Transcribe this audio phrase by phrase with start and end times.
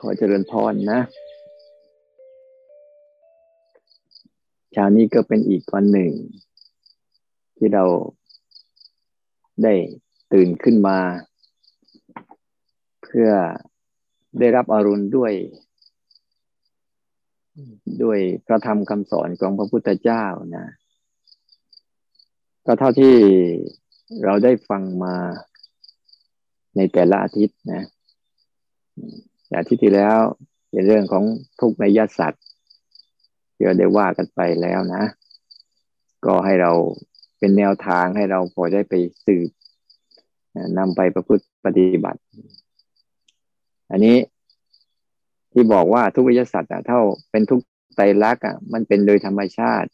[0.00, 1.00] ขอเจริญพรนะ
[4.72, 6.12] เช้านี้ก็เป็นอีกวันหนึ่ง
[7.56, 7.84] ที่เรา
[9.62, 9.74] ได้
[10.32, 10.98] ตื่นขึ้นมา
[13.02, 13.30] เพื่อ
[14.38, 15.32] ได้รับอรุณด้วย
[18.02, 20.24] ด้วยพระธรรมคำสอนของพระพุทธเจ้า
[20.56, 20.66] นะ
[22.66, 23.14] ก็เท่าที่
[24.24, 25.14] เราได้ฟังมา
[26.76, 27.84] ในแต่ละอาทิตย์นะ
[29.58, 30.18] อาทิตย์ที่แล้ว
[30.70, 31.24] เป็นเรื่องของ
[31.60, 32.44] ทุกในยสัตว์
[33.54, 35.02] ที่เราได้ว่ากันไปแล้วนะ
[36.26, 36.72] ก็ให้เรา
[37.38, 38.94] เป็นแนวทางให้เราพอได้ไป
[39.26, 39.48] สืบ
[40.78, 42.20] นำไปประพฤติปฏิบัติ
[43.90, 44.16] อันนี้
[45.52, 47.60] ที่บอกว่าทุกวิทยาศาสตร์เท่าเป็นทุก
[47.96, 49.88] ไตรลักษณ์มันเป็นโดยธรรมชาติ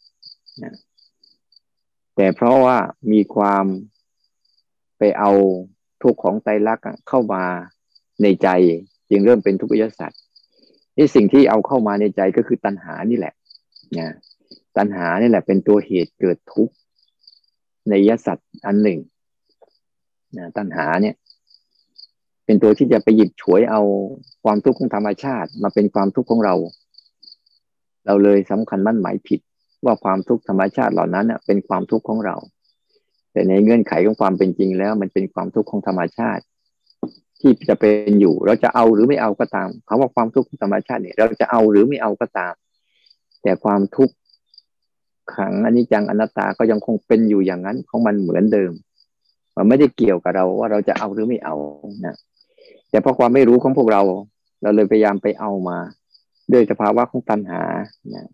[2.15, 2.77] แต่เพราะว่า
[3.11, 3.65] มีความ
[4.97, 5.31] ไปเอา
[6.03, 7.43] ทุกของไตรลักษณ์เข้ามา
[8.21, 8.47] ในใจ
[9.09, 10.19] จึงเริ่มเป็นทุกขยสัตว์
[10.97, 13.33] นี่สิ่งที่เอาเข้ามาในใจก็คือตัณหานี่แหละ
[13.97, 14.07] นะ
[14.77, 16.73] ตัณหานี่แหละเป็นตัวเหตุเกิดทุกข์
[17.89, 18.99] ในยสัตว์อันหนึ่ง
[20.37, 21.15] นะตัณหาเนี่ย
[22.45, 23.81] เป็นตัวที่จะไปหยิบฉวยเอา
[24.43, 26.55] ความทุกข์ของธรรมชาติ มาเป็นความทุกข์ของเรา
[28.05, 29.39] เราเลยสำคัญมั่นหมายผิด
[29.85, 32.35] ว่าความทุกข์ธรรมชาติเหล่านั้นเป็นความทุกข์ของเรา
[33.31, 36.43] แต่ในเงื่อนไขของความเป็นจริงแล้ว มันเป็นความทุกข์ของธรรมชาติ
[37.41, 42.53] ที่จะเป็นอยู่ เราจะเอาหรือไม่เอาก็ตามคำว่าความทุกข์ธรรมชาติเนี่ย เราจะเอาหรือไม่เอาก็ตาม
[43.43, 44.15] แต่ความทุกข์
[45.35, 48.71] ขังอันนี้จังอนัตตาก็ยังคงเป็นอยู่อย่างนั้นของมันเหมือนเดิม
[49.55, 51.55] มันไม่ได้เกี่ยวกับเราว่าเราจะเอาหรือไม่เอา
[52.05, 52.15] นะ
[52.89, 54.01] แต่เพราะความไม่รู้ของพวกเรา
[54.61, 55.77] เราเลยพยายามไปเอามา
[56.51, 57.61] ด้วยสภาวะของตัณหา
[58.13, 58.27] นะ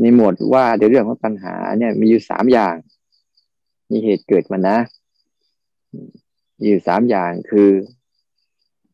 [0.00, 2.74] ในหมวดว่าในเรื่องของตัณหาเนี่ยมีอยู่สามอย่าง
[3.90, 4.78] มีเหตุเกิดมานะ
[6.62, 7.70] อยู่สามอย่างคือ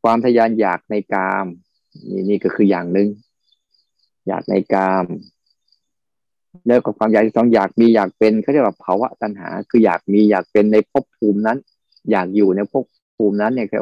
[0.03, 1.47] ความทยานอยากในกาม
[2.11, 3.09] นี่นี่ก็คืออย่างหนึ่ง
[4.29, 5.05] อยากในกาม
[6.67, 11.59] แล้วก็ความอยากที่สองอยากมีอยากเป็นเขาเรียกว่าภาวะตัณหา คืออยากมีอยากเป็นในภพภูมินั้น
[12.11, 12.85] อยากอยู่ในภพ
[13.17, 13.79] ภูมินั้นเนี่ยเรี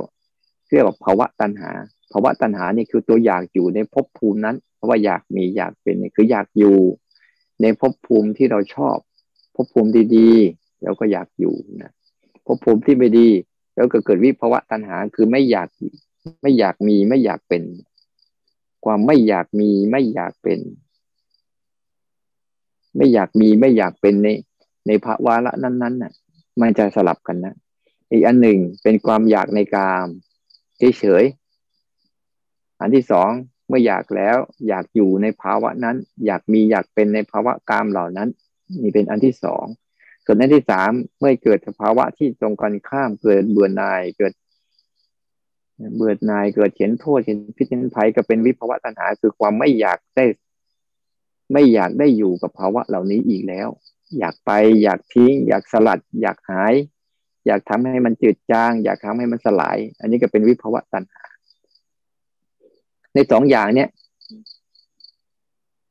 [0.81, 1.71] ยกว่าภาวะตัณหา
[2.13, 6.79] ภาวะตัณหานี่คือตัวอยากอยู่ในภพภูมินั้น เพราะว่าอยากมีอยากเป็นนี่คืออยากอยู่
[7.63, 8.97] ในภพภูมิที่เราชอบ
[9.55, 11.93] ภพภูมิดีๆเราก็อยากอยู่นะ
[12.47, 13.29] ภพภูมิที่ไม่ดี
[13.79, 15.69] แล้วก็เกิดวิภาวะตัณหาคือไม่อยาก
[16.43, 17.63] ไม่อยากมีไม่อยากเป็น
[18.85, 20.61] ความไม่อยากมีไม่อยากเป็น
[22.97, 24.29] ไม่อยากมีไม่อยากเป็นใน
[24.87, 26.13] ในภาวะละนั้นๆน่ะ
[26.61, 27.55] มันจะสลับกันนะ
[28.11, 30.07] อีกอันหนึ่งเป็นความอยากในกาม
[30.99, 33.31] เฉยๆอันที่สอง
[33.69, 34.37] เมื่ออยากแล้ว
[34.69, 35.97] อยากอยู่ในภาวะนั้น
[36.27, 38.29] อยากมีอยากเป็นในภาวะกามเหล่านั้น
[38.83, 39.65] นี่เป็นอันที่สอง
[40.31, 44.33] ส่วนอันที่สามเมื่อเกิดสภาวะที่ตรงกันข้ามเกิดเบื่อหน่ายเกิด
[45.97, 50.25] เบื่อหน่ายเกิดเห็นโทษเห็นพิษเห็นภัยก็เป็นวิภาวะตัณหาคือความไม่อยากได้
[51.53, 53.69] ไม่อยากได้อยู่กับภาวะเหล่านี้อีกแล้ว
[54.19, 54.51] อยากไป
[54.83, 56.75] อยากทิ้ง อยากสลัด อยากหาย
[57.47, 61.25] อยากทำให้มันจืดจาง อยากทำให้มันสลาย อันนี้ก็เป็นวิภาวะตัณหา
[63.15, 63.89] ในสองอย่างเนี้ย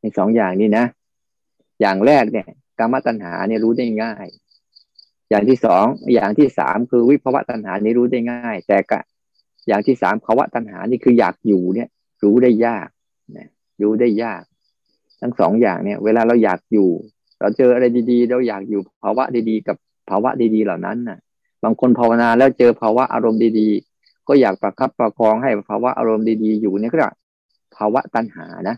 [0.01, 0.85] ในสองอย่างนี้นะ
[1.81, 2.47] อย่างแรกเนี่ย
[2.79, 4.27] กรรมตัณหาเนี่ยรู้ได้ง่าย
[5.29, 9.01] อย่างที่สองอย่างที่สามคือวิภวะตัณหานี่รู้ได้ง่าย แต่กะ
[9.67, 11.89] อย่างที่สามภาวะตัณหานี่คืออยากอยู่เนี่ย
[12.23, 12.87] รู้ได้ยาก
[13.37, 13.49] นะ
[13.81, 14.43] รู้ได้ยาก
[15.21, 16.89] ทั้งสองอย่างเนี่ย เวลาเราอยากอยู่
[17.39, 19.77] เราเจออะไรดีๆ เราอยากอยู่ภาวะดีๆ กับ
[20.09, 21.19] ภาวะดีๆ เหล่านั้นน่ะ
[21.63, 26.97] บางคนภาวนาแล้วเจอภาวะอารมณ์ดีๆ ก็อยากประคับประคองให้ภาวะอารมณ์ดีๆ อยู่เนี่ยก็
[27.75, 28.75] ภาวะตัณหานะ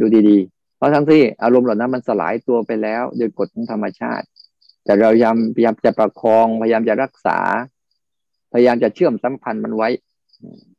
[0.00, 4.26] ดูดีๆ ราะทั้งที่อารมณ์เหล่านั้นมันสลายตัวไปแล้ว โดยกฎของธรรมชาติ
[4.84, 7.38] แต่เราพยายามพยายามจะประคอง พยายามจะรักษา
[8.52, 9.88] พยายามจะเชื่อมสัมพันธ์มันไว้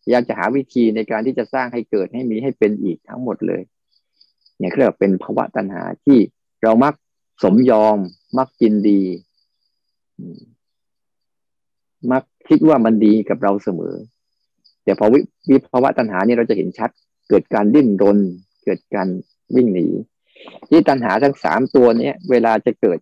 [0.03, 3.61] พยายามจะหาวิธีในการที่จะสร้างให้เกิดให้มีให้เป็นอีกทั้งหมดเลย
[4.57, 6.19] เนี่ยเรียกเป็นภาวะตัณหาที่
[6.63, 6.93] เรามัก
[7.43, 7.97] สมยอม
[8.37, 9.01] มักกินดี
[12.11, 13.95] มักคิดว่ามันดีกับเราเสมอ
[14.83, 15.05] แต่พอ
[15.49, 16.89] วิภาวะตัณหานี่เราจะเห็นชัด
[17.29, 18.19] เกิดการดิ้นรน
[18.63, 19.07] เกิดการ
[19.55, 19.87] วิ่งหนี
[20.69, 22.97] ที่ตัณหาทั้งสามตัวเนี้ยเวลาจะเกิด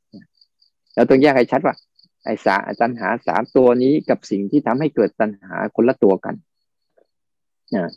[0.96, 1.76] เราต้องแยกให้ชัดว่า
[2.26, 6.36] ไอ้สาตัณหาสามตัวนี้กับสิ่งที่ทำให้เกิดตัณหาคนละตัวกัน
[7.76, 7.90] นะ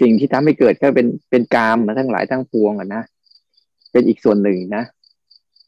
[0.00, 3.02] สิ่งที่ทำให้เกิดก็เป็นเป็นกามมาทั้งหลายทั้งปวงอะนะ
[3.92, 4.84] เป็นอีกส่วนหนึ่งนะ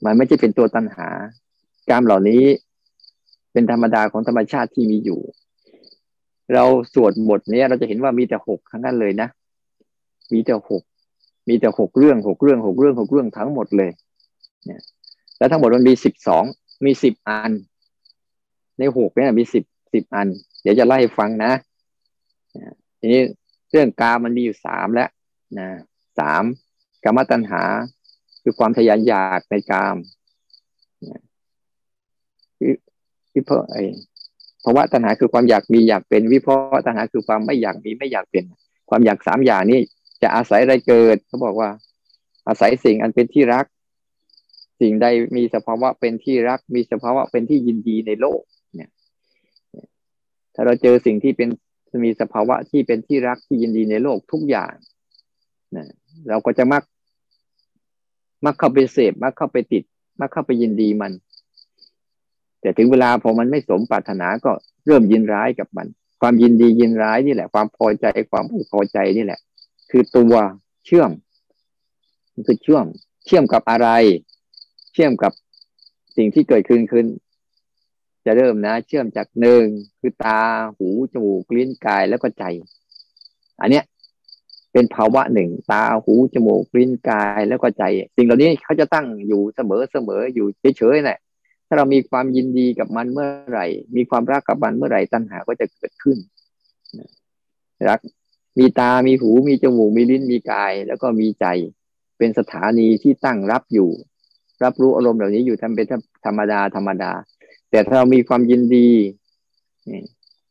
[0.05, 1.09] มันไม่ใช่เป็นตัวตัณหา
[1.91, 2.43] กามเหล่านี้
[3.53, 5.21] เป็นธรรมดาของธรรมชาติที่มีอยู่
[6.55, 6.65] เรา
[6.95, 9.29] สวดบทนี้เราจะเห็นว่ามีแต่หกทั้งนั้นเลยนะ
[10.33, 10.83] มีแต่หก
[11.49, 13.91] มีแต่หกเรื่องหกเรื่องหกเรื่องหกเรื่องทั้งหมดเลย
[14.67, 14.83] เนี่ย
[15.39, 16.45] แล้วทั้งหมดมันมีสิบสอง
[16.87, 17.53] มีสิบอัน
[18.79, 20.29] ในหกเนี่ยมีสิบสิบอัน
[20.63, 21.53] เดี๋ยวจะไล่ฟังนะ
[23.01, 23.23] ทีนี้
[23.71, 25.11] เรื่องกามันมีอยู่สามแล้ว
[25.59, 25.69] นะ
[26.19, 26.45] สาม
[27.05, 27.63] กรรมตัณหา
[28.43, 29.97] คือความทยานอยากในกาม
[33.35, 33.77] วิเพาไอ
[34.65, 38.45] ภาวะตัณหาคือความอยากมีอยากเป็นวิเพาะตัณหาคือความไม่อยากมีไม่อยากเป็น
[38.91, 39.81] ความอยากสามอย่างนี้
[40.23, 41.71] จะอาศัยอะไรเกิดเขาบอกว่า
[42.49, 43.67] อาศัยสิ่งอันเป็นที่รัก
[44.81, 48.41] สิ่งใดมีสภาวะเป็นที่รัก มีสภาวะเป็นที่ยินดีในโลก
[48.77, 48.91] เนี่ย
[50.55, 51.49] ถ้าเราเจอสิ่งที่เป็น
[52.05, 54.73] มีสภาวะที่เป็นที่รักที่ยินดีในโลกทุกอย่าง
[55.77, 55.87] นะ
[56.29, 56.83] เราก็จะมัก
[58.45, 59.83] มักเข้าไปเสพมักเข้าไปติด
[60.21, 61.13] มักเข้าไปยินดีมัน
[62.61, 64.53] แต่ถึงเวลาพอมันไม่สมปรารถนาก็
[64.87, 65.87] เริ่มยินร้ายกับมัน
[66.21, 69.41] ความยินดียินร้ายนี่แหละ ความพอใจความไม่พอใจนี่แหละ
[69.95, 70.35] คือตัว
[70.87, 71.11] เชื่อม
[72.47, 72.87] คือเชื่อม
[73.27, 73.89] เชื่อมกับอะไร
[74.93, 75.33] เชื่อมกับ
[76.17, 77.07] สิ่งที่เกิดขึ้นขึ้น
[78.25, 79.65] จะเริ่มนะ เชื่อมจากหนึ่ง
[80.01, 80.41] คือตา
[80.77, 82.45] หูจมูกลิ้นกายแล้วก็ใจ
[83.61, 83.85] อันเนี้ย
[84.73, 87.85] เป็นภาวะหนึ่ง ตาหูจมูกลิ้นกายแล้วก็ใจ
[88.17, 90.47] สิ่งเหล่านี้เขาจะตั้งอยู่เสมอเสมออยู่
[90.79, 91.19] เฉยๆแหละ
[91.67, 93.67] ถ้าเรามีความยินดีกับมันเมื่อไหร่
[93.97, 96.19] มีความรักกับมันเมื่อไหร่ตัณหาก็จะเกิดขึ้น
[97.89, 98.01] รัก
[98.59, 101.47] มีตา มีหู มีจมูก มีลิ้น มีกาย แล้วก็มีใจ
[102.19, 103.91] เป็นสถานีที่ตั้งรับอยู่
[104.65, 105.87] รับรู้อารมณ์เหล่านี้อยู่ทำเป็น
[106.27, 107.13] ธรรมดา ธรรมดา
[107.71, 108.89] แต่ถ้าเรามีความยินดี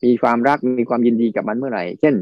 [0.03, 2.15] มีความรัก มีความยินดีกับมันเมื่อไหร่ เช่น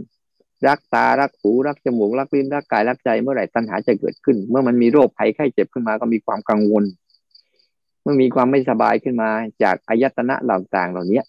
[0.68, 6.84] รักตา รักหู รักจมูก รักลิ้น รักกาย รักใจ เมื่อไหร่ ตัณหาจะเกิดขึ้น เมื่อมันมีโรคภัยไข้เจ็บขึ้นมา ก็มีความกังวล
[8.02, 9.30] เมื่อมีความไม่สบายขึ้นมา
[9.64, 11.22] จากอายตนะเหล่าต่างเหล่านี้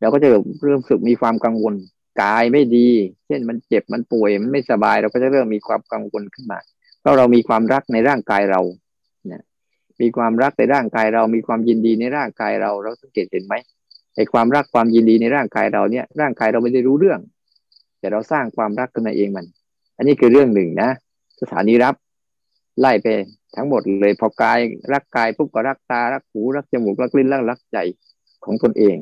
[0.00, 0.28] เราก็จะ
[0.62, 1.74] เริ่มสึกมีความกังวล
[2.22, 2.88] กายไม่ดี
[3.26, 6.58] เช่นมันเจ็บมันป่วยมันไม่สบายเราก็จะเริ่มมีความกังวลขึ้นมา
[7.00, 8.60] เพราะเรามีความรักในร่างกายเรา
[10.02, 13.54] มีความรักในร่างกายเรา มีความยินดีในร่างกายเรา เราสังเกตเห็นไหม
[14.16, 17.20] ไอ้ความรักความยินดีในร่างกายเราเนี่ย ร่างกายเราไม่ได้รู้เรื่อง
[17.98, 19.46] แต่เราสร้างความรักขึ้นมาเองมัน
[19.96, 20.90] อันนี้คือเรื่องหนึ่งนะ
[21.40, 21.94] สถานีรับ
[22.80, 23.06] ไล่ไป
[23.56, 24.58] ทั้งหมดเลยพอกาย
[24.92, 27.78] รักกายปุ๊บก็รักตารักหูรักจมูกรักลิ้นรักรักใจ
[28.44, 28.96] ของตนเอง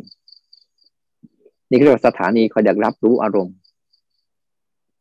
[1.75, 3.55] นี่เรียกว่าสถานีคอยอยากรับรู้อารมณ์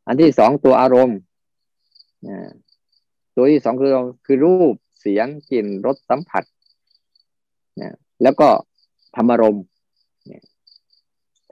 [0.08, 1.18] อันที่สองตัวอารมณ์
[3.36, 3.92] ตัวที่สองคือ
[4.25, 6.44] คือรูปเสียงกลิ่นรสสัมผัส
[7.81, 7.94] นะ
[8.24, 8.48] แล้วก็
[9.16, 9.64] ธรรมารมณ์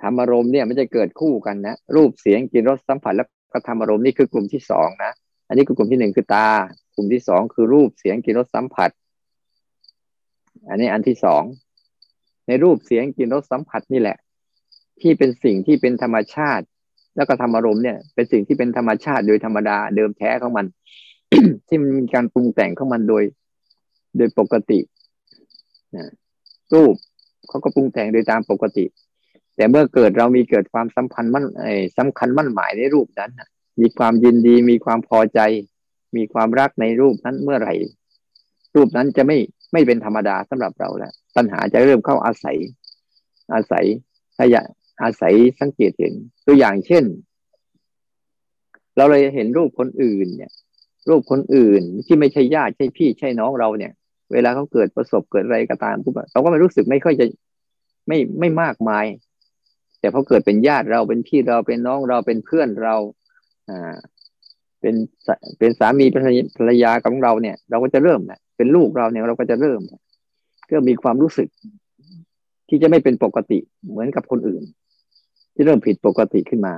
[0.01, 5.11] ธรรมารมณ์เนี่ยมันจะเกิดคู่กันนะรูปเสียงกลิ่นรสสัมผัส แล้วก็ธรรมารมณ์นี่คือกลุ่มที่สองนะ
[5.47, 6.47] อันนี้คือกลุ่มที่หนึ่งคือตา
[6.95, 8.89] กลุ่มที่สองคือรูปเสียงกลิ่นรสสัมผัส
[10.69, 11.43] อันนี้อันที่สอง
[12.47, 14.17] ในรูปเสียงกลิ่นรสสัมผัสนี่แหละ
[15.01, 16.65] ที่เป็นสิ่งที่เป็นธรรมชาติ
[17.15, 20.65] แล้วก็ธรรมารมณ์เนี่ย เป็นสิ่งที่เป็นธรรมชาติโดยธรรมดาเดิมแท้ของมัน
[21.67, 23.23] ที่มันมีการปรุงแต่งของมันโดย
[24.17, 24.79] โดยปกติ
[25.95, 26.09] นะ
[26.73, 26.93] รูป
[27.47, 28.85] เขาก็ปรุงแต่งโดยตามปกติ
[29.55, 33.31] แต่เมื่อเกิดเรามีเกิดความสัมพันธ์มั่นไอ้สำคัญมั่นหมายในรูปนั้น
[33.81, 35.39] มีความยินดีมีความพอใจ
[36.15, 37.73] มีความรักในรูปนั้นเมื่อไหร่
[38.75, 39.37] รูปนั้นจะไม่
[39.73, 42.57] ไม่เป็นธรรมดาสำหรับเราแล้วปัญหาจะเริ่มเข้าอาศัย
[43.53, 43.85] อาศัย
[44.37, 44.67] ถ้าอยาก
[45.03, 46.13] อาศัยสังเกตเห็น
[46.45, 47.03] ตัวอย่างเช่น
[48.97, 50.51] เราเลยเห็นรูปคนอื่น เนี่ย
[51.09, 53.91] รูปคนอื่นที่ไม่ใช่ญาติใช่พี่ใช่น้องเราเนี่ย
[54.33, 57.25] เวลาเขาเกิดประสบเกิดอะไรก็ตามปุ๊บเราก็ไม่รู้สึกไม่ค่อยจะ
[58.07, 59.05] ไม่ไม่มากมาย
[59.99, 62.95] แต่พอเกิดเป็นญาติเราเป็นพี่เราเป็นน้องเราเป็นเพื่อนเรา
[63.69, 63.95] อ่า
[64.81, 64.95] เป็น
[65.59, 66.05] เป็นสามี
[66.57, 69.81] ภรรยาของเราเนี่ย เราก็จะเริ่มนะเป็นลูกเราเนี่ยเราก็จะเริ่ม
[70.69, 71.49] ก็มีความรู้สึก
[72.69, 73.59] ที่จะไม่เป็นปกติ
[73.89, 74.63] เหมือนกับคนอื่น
[75.53, 76.73] ที่เริ่มผิดปกติขึ้นมา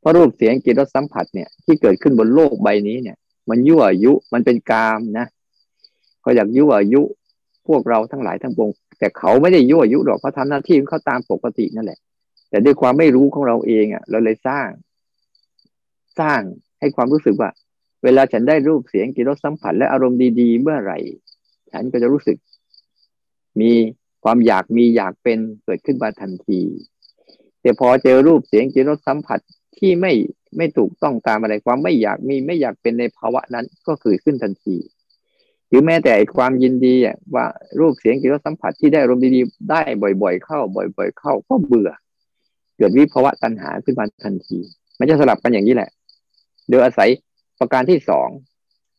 [0.00, 3.16] เพราะรูปเสียงกลิ่นรสสัมผัสเนี่ยที่เกิดขึ้นบนโลกใบนี้เนี่ย
[3.50, 5.26] มันยั่วยุมันเป็นกามนะ
[6.20, 7.02] เขาอยากยั่วยุ
[7.68, 11.98] พวกเราทั้งหลายทั้งปวงแต่เขาไม่ได้ยั่วยุหรอกเขาทำหน้าที่ของเขาตามปกตินั่นแหละ
[12.50, 14.68] แต่ด้วยความไม่รู้ของเราเองอะ เราเลยสร้าง
[16.20, 16.40] สร้าง
[16.80, 17.50] ให้ความรู้สึกว่า
[18.04, 20.98] เวลาฉันได้รูปเสียงกิรสสัมผัสและอารมณ์ดีๆ เมื่อไหร่
[21.72, 22.36] ฉันก็จะรู้สึก
[23.60, 23.72] มี
[24.24, 26.60] ความอยากมีอยากเป็นเกิดขึ้นมาทันที
[27.64, 29.38] แต่พอเจอรูปเสียงกิรสสัมผัส
[29.78, 30.12] ที่ไม่
[30.56, 34.76] ไม่ถูกต้องตามอะไรความไม่อยากมีไม่อยากเป็นในภาวะนั้นก็เกิดขึ้นทันที
[35.68, 36.94] หรือแม้แต่ความยินดี
[37.34, 37.46] ว่า
[37.80, 39.80] รูปเสียงกลิ่นรสสัมผัสที่ได้รมดีๆได้
[40.22, 41.90] บ่อยๆ เข้า บ่อย ๆ เข้าก็เบื่อ
[42.76, 44.58] เกิดวิภาวะตัณหาขึ้นมาทันที
[44.98, 45.90] มันจะสลับกันอย่างนี้แหละ
[46.70, 47.10] โดยอาศัย
[47.58, 48.28] ประการที่สอง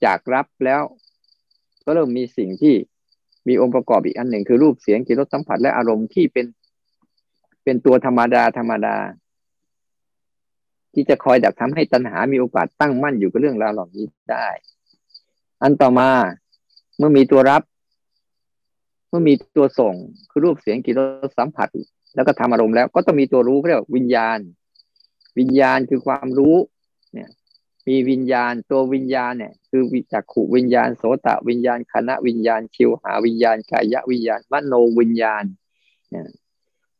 [0.06, 0.82] จากรับแล้ว
[1.86, 2.76] ก็เริ่มมีสิ่งที่
[3.48, 6.46] มีองค์ประกอบอีกอันหนึ่งคือรูปเสียงกลิ่นรสสัมผัสและอารมณ์ที่เป็น
[7.66, 8.96] เป็นตัวธรรมดาธรรมดา
[10.94, 14.48] ที่จะคอยดักทำให้ตัณหามีโอกาสตั้งมั่นอยู่กับเรื่องราวเหล่านี้ได้
[15.62, 16.10] อันต่อมา
[16.98, 17.62] เมื่อมีตัวรับ
[19.10, 19.94] เมื่อมีตัวส่ง
[20.30, 21.68] คือรูปเสียงกลิ่นรสสัมผัส
[22.16, 24.40] แล้วก็ทำอารมณ์แล้ว ก็ต้องมีตัวรู้เรียกว่าวิญญาณ
[25.40, 26.56] วิญญาณคือความรู้
[27.14, 27.30] เนี่ย
[27.88, 35.44] มีวิญญาณตัววิญญาณเนี่ย คือวิจักขุวิญญาณโสตวิญญาณคณะวิญญาณชิวหาวิญญาณกายวิญญาณมโนวิญญาณ
[36.10, 36.26] เนี่ย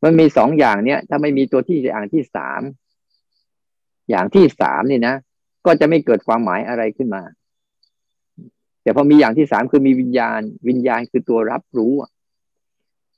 [0.04, 2.60] มันมีสองอย่างเนี่ยถ้าไม่มีตัวที่อย่างที่สาม
[4.10, 5.14] อย่างที่สามนี่นะ
[5.66, 7.22] ก็จะไม่เกิดความหมายอะไรขึ้นมา
[8.82, 11.92] แต่พอมีอย่างที่สามคือมีวิญญาณ วิญญาณคือตัวรับรู้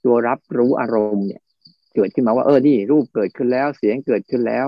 [0.05, 1.43] ตัวรับรู้อารมณ์เนี่ย
[1.95, 4.67] เกิดขึ้นมาว่าเออนี่รูปเกิดขึ้นแล้วเสียงเกิดขึ้นแล้ว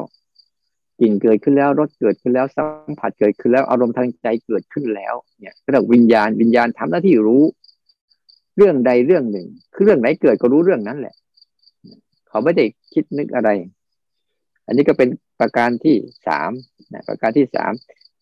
[1.00, 7.42] กลิ่นเกิดขึ้นแล้วรสเกิดขึ้นแล้วสัมผัสเกิดขึ้นแล้วอารมณ์ทางใจเกิดขึ้นแล้ว เนี่ยเรียกวิญญาณวิญญาณทำหน้าที่รู้
[8.56, 11.14] เรื่องใดเรื่องหนึ่ง คือเรื่องไหนเกิดก็รู้เรื่องนั้นแหละ
[12.30, 13.50] เขาไม่ได้คิดนึกอะไร
[14.66, 15.08] อันนี้ก็เป็น
[15.40, 15.96] ประการที่
[16.26, 16.50] สาม
[16.92, 17.72] นะประการที่สาม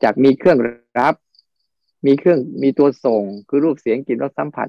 [0.03, 0.59] จากมีเครื่อง
[1.01, 1.15] รับ
[2.07, 4.69] มีเครื่องมีตัวส่ง คือรูปเสียงกลิ่นรสสัมผัส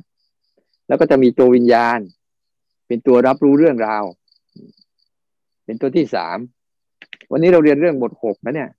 [0.88, 2.00] แล้วก็จะมีตัววิญญาณ
[2.88, 4.03] เป็นตัวรับรู้เรื่องราว
[5.65, 6.38] เป็นตัวที่สาม
[7.31, 8.69] วันนี้เราเรียนเรื่องบทหกนะเนี่ย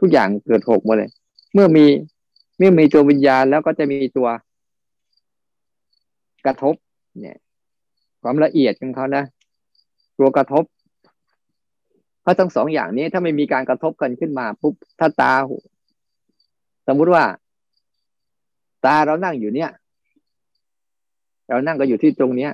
[0.00, 1.10] ทุกอย่างเกิดหกหมดเลย
[1.54, 1.86] เมื่อมี
[2.58, 4.28] เมื่อมีตัววิญญาณแล้วก็จะมีตัว
[6.44, 6.74] กระทบ
[7.20, 7.36] เนี่ย
[8.22, 9.24] ความละเอียดของเขานะ
[10.18, 10.64] ตัวกระทบ
[12.22, 15.32] เพราะทั้งสองอย่างนี้ถ้าไม่มีการกระทบกันขึ้นมาปุ๊บถ้าตา
[16.86, 17.24] สมมุติว่า
[18.84, 19.70] ตาเรานั่งอยู่เนี่ย
[21.48, 22.52] เรานั่งก็อยู่ที่ตรงเนี้ย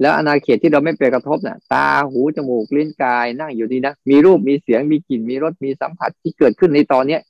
[0.00, 7.20] แล้วอนาเขตที่เราไม่ไปกระทบนะ่ะ ตาหูจมูกลิ้นกาย นั่งอยู่นี่นะมีรูปมีเสียงมีกลิ่นมีรสมีสัมผัสที่เกิดขึ้นในตอนเนี้ย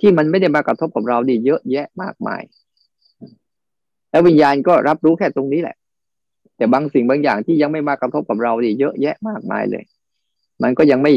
[0.00, 2.42] ที่มันไม่ได้มากระทบกับเราดีเยอะแยะมากมาย
[4.10, 5.76] แล้ววิญญาณก็รับรู้แค่ตรงนี้แหละ
[6.56, 9.84] แต่บางสิ่งบางอย่างที่ยังไม่มากระทบกับเราดีเยอะแยะมากมายเลย
[10.62, 11.12] มันก็ยังไม่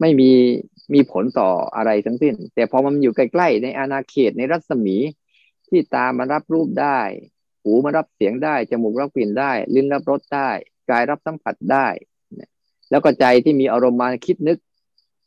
[0.00, 0.30] ไม่มี
[0.94, 4.96] มีผลต่ออะไรทั้งสิ้น แต่พอมันอยู่ใกล้ๆในอาณาเขตในรัศมี
[5.68, 7.00] ที่ตามารับรูปได้
[7.62, 10.50] หูมารับเสียงได้ จมูกรับกลิ่นได้ ลิ้นรับรสได้
[10.90, 11.86] กายรับสัมผัสได้
[12.90, 14.58] แล้วก็ใจที่มีอารมณ์มาคิดนึก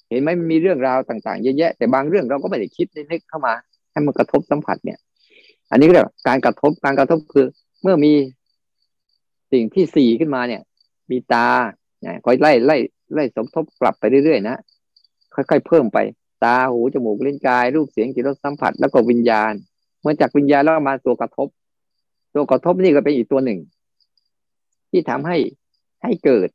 [0.10, 3.54] เห็นไหมมีเรื่องราวต่างๆเยอะแยะ แต่บางเรื่องเราก็ไม่ได้คิดนึกเข้ามา
[3.92, 5.00] ให้มันกระทบสัมผัสเนี่ย
[5.72, 7.46] อันนี้ก็เรียกการกระทบการกระทบคือ
[7.82, 8.14] เมื่อมี
[9.52, 10.62] สิ่งที่สี่ขึ้นมาเนี่ย
[11.12, 11.48] มีตา
[12.02, 12.78] เนี่ยคอยไล่ไล่
[13.14, 14.58] ไล่สมทบกลับไปเรื่อยๆนะ
[15.36, 15.98] ค่อยๆเพิ่มไป
[16.44, 19.54] ตาหูจมูกเลิ้นกาย รูปเสียงกลิ่นรสสัมผัสแล้วก็วิญญาณ
[20.02, 21.48] เมื่อจากวิญญาณแล้วมาตัวกระทบ
[22.36, 23.60] ตัวกระทบนี่ก็เป็นอีกตัวหนึ่ง
[24.92, 25.38] ที่ทำให้
[26.04, 26.50] ให้เกิด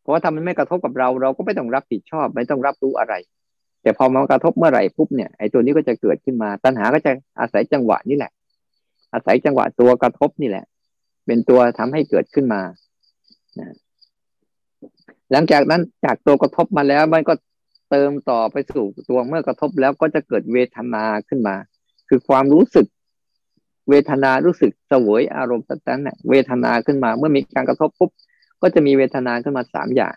[0.00, 3.14] เพราะว่าถ้ามันไม่กระทบกับเรา เราก็ไม่ต้องรับผิดชอบ ไม่ต้องรับรู้อะไร
[3.82, 8.32] แต่พอมันกระทบเมื่อไหร่ปุ๊บเนี่ยไอ้ตัวนี้ก็จะเกิดขึ้นมา ตัณหาก็จะอาศัยจังหวะนี่แหละ
[9.12, 10.64] อาศัยจังหวะตัวกระทบนี่แหละ
[11.30, 12.62] เป็นตัวทำให้เกิดขึ้นมา
[13.58, 13.74] นะ
[15.32, 17.34] หลังจากนั้นจากตัวกระทบมาแล้วมันก็
[17.90, 21.56] เติมต่อไปสู่ตัวเมื่อกระทบแล้วก็จะเกิดเวทนาขึ้นมา
[22.08, 22.86] คือความรู้สึก
[23.90, 28.10] เวทนารู้สึกเสวยอารมณ์ต่างๆเวทนาขึ้นมา เมื่อมีการกระทบปุ๊บ
[28.62, 30.14] ก็จะมีเวทนาขึ้นมาสามอย่าง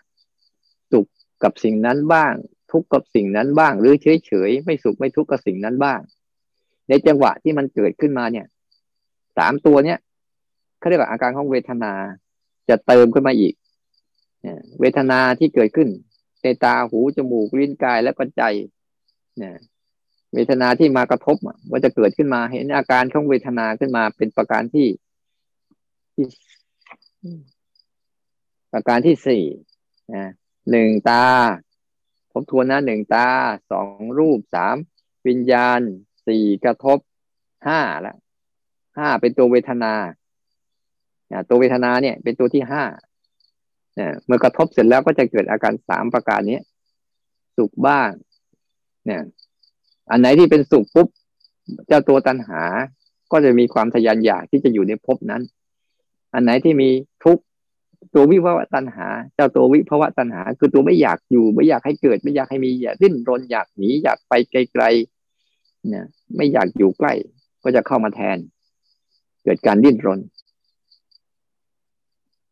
[0.92, 1.06] สุข
[1.42, 2.32] กับสิ่งนั้นบ้าง
[2.72, 6.00] ทุกข์กับสิ่งนั้นบ้าง หรือเฉยเฉยไม่สุขไม่ทุกข์กับสิ่งนั้นบ้าง
[6.88, 8.46] ในจังหวะที่มันเกิดขึ้นมาเนี่ย
[9.38, 9.98] สามตัวเนี้ย
[10.84, 11.92] เขาเรียกว่าอาการของเวทนา
[12.68, 13.54] จะเติมขึ้นมาอีก
[14.80, 15.88] เวทนาที่เกิดขึ้น
[16.42, 18.54] ในตาหูจมูกลิ้นกายและปัจจัย
[20.34, 21.36] เวทนาที่มากระทบ
[21.70, 24.88] ว่าจะเกิดขึ้นมาเห็นอาการของเวทนาขึ้นมาเป็นประการที่
[26.14, 26.24] ที่
[28.72, 29.44] ประการที่สี่
[30.14, 30.30] นะ
[30.70, 31.24] หนึ่งตา
[32.32, 33.28] ทบทวนนะหนึ่งตา
[33.70, 34.76] สองรูปสาม
[35.26, 35.80] วิญญาณ
[36.26, 36.98] สี่กระทบ
[37.66, 38.14] ห้าละ
[38.98, 39.94] ห้าเป็นตัวเวทนา
[41.48, 42.84] ตัวเวทนาเนี่ย เป็นตัวที่ห้า
[43.96, 46.58] เนี่ยเมื่อกระทบเสร็จแล้วก็จะเกิดอาการสามประการนี้
[47.56, 48.08] สุขบ้าง
[49.06, 49.22] เนี่ย
[50.10, 51.08] อันไหนที่เป็นสุขปุ๊บ
[51.88, 52.62] เจ้าตัวตัณหา
[53.32, 55.42] ก็จะมีความทยานอยากที่จะอยู่ในภพนั้น
[56.34, 56.88] อันไหนที่มี
[57.24, 57.38] ทุก
[58.14, 67.12] ตัววิภวะตัณหา เจ้าตัววิภวะตัณหา คือตัวไม่อยากอยู่ ไม่อยากให้เกิด ไม่อยากให้มีอยากดิ้นรนอยากหนีอยากไปไกลๆเนี่ย ไม่อยากอยู่ใกล้
[67.62, 68.38] ก็จะเข้ามาแทน
[69.44, 70.20] เกิดการดิ้นรน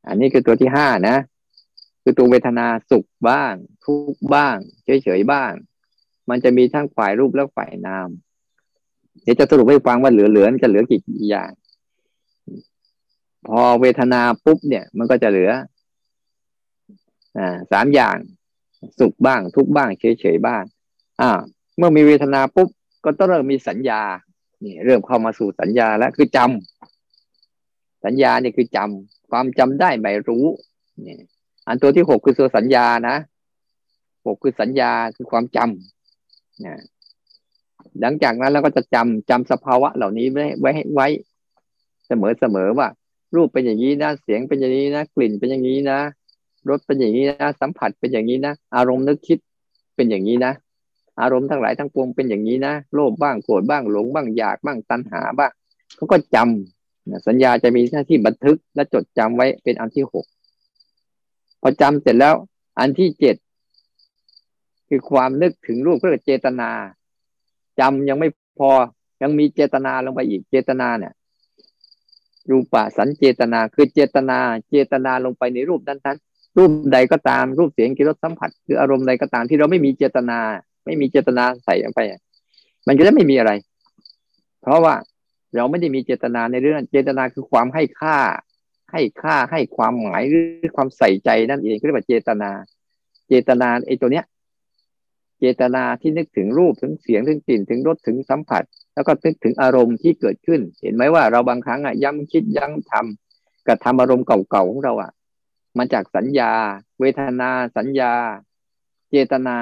[0.09, 1.17] อันนี้คือตัวที่ห้านะ
[2.03, 3.55] คือตัวเวทนาสุขบ้าง
[3.85, 5.53] ทุกบ้าง เฉยๆบ้าง
[6.31, 8.09] มันจะมีทั้งฝ่ายรูปและฝ่ายนาม
[9.23, 11.51] เดี๋ยวจะสรุปให้ฟังว่าเหลือๆมันจะเหลือกี่อย่าง
[13.47, 15.51] พอเวทนาปุ๊บเนี่ย มันก็จะเหลือ
[17.39, 18.17] อ่าสามอย่าง
[19.01, 20.63] สุขบ้าง ทุกบ้าง เฉยๆบ้าง
[21.21, 21.31] อ่า
[21.77, 22.69] เมื่อมีเวทนาปุ๊บ
[23.05, 24.03] ก็ต้องเริ่มมีสัญญา
[24.65, 26.92] นี่ เริ่มเข้ามาสู่สัญญาแล้วคือจำ
[28.05, 30.47] สัญญาเนี่ยคือจำความจำได้ไม่รู้
[31.03, 31.21] เนี่ย
[31.67, 33.17] อันตัวที่หกคือตัวสัญญานะ
[34.27, 36.75] หกคือสัญญาคือความจำนะ
[38.01, 41.07] หลังจากนั้นเราก็จะจำจำสภาวะเหล่านี้ไว้ไว้ไว้
[42.07, 42.89] เสมอเสมอว่า
[43.35, 45.99] รูปเป็นอย่างนี้นะเสียงเป็นอย่างนี้นะกลิ่นเป็นอย่างนี้นะ
[46.69, 49.39] รสเป็นอย่างนี้นะสัมผัสเป็นอย่างนี้นะอารมณ์นึกคิด
[49.97, 50.53] เป็นอย่างนี้นะ
[51.21, 55.53] อารมณ์ทั้งหลายทั้งปวงเป็นอย่างนี้นะโลภบ้างโกรธบ้างหลงบ้างอยากบ้างตัณหาบ้าง
[55.97, 56.82] เขาก็จำ
[57.29, 60.25] สัญญาจะมีหน้าที่บันทึกและจดจำไว้เป็นอันที่หก
[61.61, 62.35] พอจำเสร็จแล้ว
[62.79, 63.37] อันที่เจ็ด
[64.89, 66.71] คือความนึกถึงรูปเพื่อเจตนา
[67.81, 68.29] จำยังไม่
[68.59, 68.71] พอ
[69.23, 71.13] ยังมีเจตนาลงไปอีกเจตนาเนี่ย
[72.51, 74.39] รูปะสันเจตนาคือเจตนา
[74.71, 80.39] เจตนาลงไปในรูปนั้นๆรูปใดก็ตามรูปเสียงกิริสัมผัสหรืออารมณ์ใดก็ตามที่เราไม่มีเจตนา
[80.85, 82.01] ไม่มีเจตนาใส่ลงไป
[82.87, 83.53] มันก็จะไม่มีอะไร
[84.63, 84.95] เพราะว่า
[85.57, 88.19] เราไม่ได้มีเจตนาในเรื่องเจตนาคือความให้ค่า
[88.93, 92.51] ให้ค่าให้ความหมายหรือความใส่ใจนั่นเองเรียกว่าเจตนา
[93.29, 94.25] เจตนาไอ้ตัวเนี้ย
[95.39, 98.63] เจตนาที่นึกถึงรูปถึงเสียงถึงกลิ่นถึงรสถึงสัมผัส
[98.95, 105.11] แล้วก็นึกถึงอารมณ์ที่เกิดขึ้น เห็นไหมว่าเราบางครั้งอะย้ำคิดย้ำทำกับทำอารมณ์เก่าๆของเราอะ
[105.79, 106.53] มาจากสัญญา
[107.01, 108.13] เวทนา สัญญา
[109.11, 109.57] เจตนา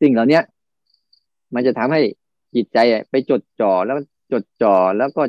[0.00, 0.40] สิ่งเหล่านี้
[1.54, 2.00] มันจะทำให้
[2.54, 2.78] จิตใจ
[3.10, 3.96] ไปจดจ่อแล้ว
[4.32, 5.22] จดจ่อแล้วก็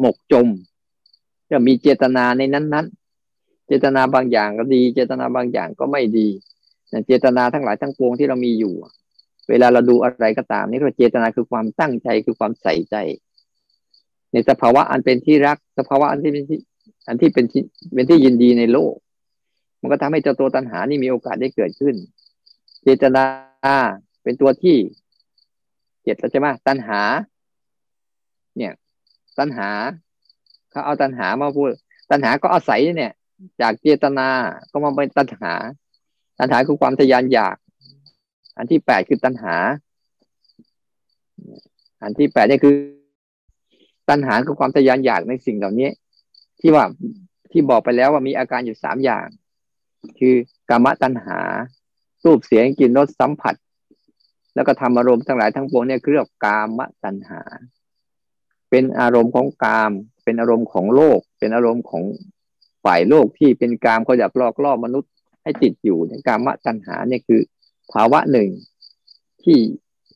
[0.00, 0.46] หมกจม
[1.50, 6.28] จะมีเจตนาในนั้นๆ เจตนาบางอย่างก็ดี เจตนาบางอย่างก็ไม่ดี
[7.06, 8.74] เจตนาทั้งหลายทั้งปวงที่เรามีอยู่
[9.48, 12.96] เวลาเราดูอะไรก็ตาม นี่ก็เจตนาคือความตั้งใจคือความใส่ใจ
[14.32, 16.58] ในสภาวะอันเป็นที่รัก สภาวะอันที่เป็นที่
[17.08, 17.62] อันที่เป็นที่
[17.94, 18.94] เป็นที่ยินดีในโลก
[19.80, 21.94] มันก็ทำให้เจ้าตัวตัณหานี่มีโอกาสได้เกิดขึ้น
[22.82, 23.24] เจตนา
[24.22, 24.76] เป็นตัวที่
[26.02, 27.00] เจ็ดแล้วใช่ไหมตัณหา
[28.58, 28.74] เนี่ย
[29.38, 29.70] ตัณหา
[30.70, 31.70] เขาเอาตัณหามาพูด
[32.10, 33.12] ตัณหาก็อาศัยเนี่ย
[33.60, 34.28] จากเจตนา
[34.70, 35.52] ก็มาเป็นตัณหา
[36.38, 37.56] ตัณหาคือความทยานอยาก
[38.56, 39.56] อันที่แปดคือตัณหา
[42.02, 42.74] อันที่แปดนี่คือ
[44.08, 45.90] ตัณหาคือความทยานอยากในสิ่งเหล่านี้
[46.60, 46.84] ที่ว่า
[47.52, 49.26] ที่บอกไปแล้วว่ามีอาการอยู่สามอย่าง
[50.18, 50.34] คือ
[50.68, 51.38] กามตัณหา
[52.24, 53.54] รูปเสียงกลิ่นรสสัมผัส
[54.54, 57.40] แล้วก็ทำอารมณ์ทั้งหลายทั้งปวงเนี่ยคือเรียกกามตัณหา
[58.70, 59.92] เป็นอารมณ์ของกาม
[60.24, 62.02] เป็นอารมณ์ของโลก เป็นอารมณ์ของ
[62.84, 65.10] ฝ่ายโลกที่เป็นกามเขาอยากลอกล่อมนุษย์
[65.42, 67.40] ให้ติดอยู่ในกามตัณหาเนี่ยคือ
[67.92, 68.48] ภาวะหนึ่ง
[69.42, 69.58] ที่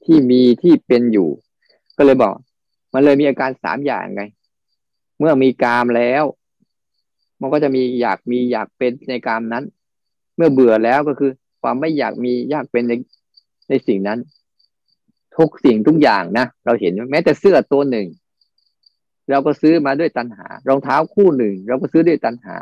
[0.05, 1.29] ที่มีที่เป็นอยู่
[1.97, 2.35] ก็เลยบอก
[2.93, 4.23] มันเลยมีอาการสามอย่างไง
[5.19, 6.25] เมื่อมีกามแล้ว
[7.41, 9.65] มันก็จะมีอยากมีอยากเป็นในกามนั้น
[10.37, 11.31] เมื่อเบื่อแล้วก็คือ
[11.63, 12.93] ความไม่อยากมีอยากเป็นใน
[13.69, 14.19] ในสิ่งนั้น
[15.37, 18.07] ทุกสิ่งทุกอย่างนะเราเห็นแม้แต่เสื้อตัวหนึ่ง
[19.31, 22.57] เราก็ซื้อมาด้วยตัณหา รองเท้าคู่หนึ่ง เราก็ซื้อด้วยตัณหา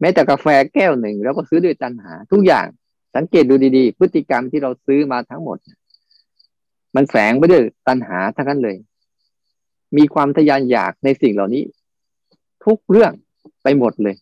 [0.00, 2.66] แม้แต่กาแฟแก้วหนึ่งเราก็ซื้อด้วยตัณหา ทุกอย่าง
[3.16, 5.58] สังเกตดูดีๆ พฤติกรรมที่เราซื้อมาทั้งหมด
[6.96, 8.76] มันแฝงไปด้วยตัณหาทั้งนั้นเลย
[9.96, 11.64] มีความทยานอยากในสิ่งเหล่านี้
[12.64, 13.12] ทุกเรื่อง
[13.62, 14.16] ไปหมดเลย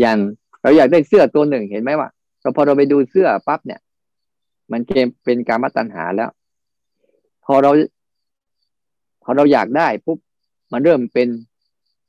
[0.00, 0.18] อย่าง
[0.62, 2.08] เราอยากได้เสื้อตัวหนึ่งเห็นไหมว่า
[2.40, 3.80] เราพอเราไปดูเสื้อปั๊บเนี่ย
[4.72, 6.30] มันเกมเป็นการมาตัณหาแล้ว
[7.44, 7.70] พอเรา
[9.30, 10.18] พอเราอยากได้ปุ๊บ
[10.72, 11.28] มันเริ่มเป็น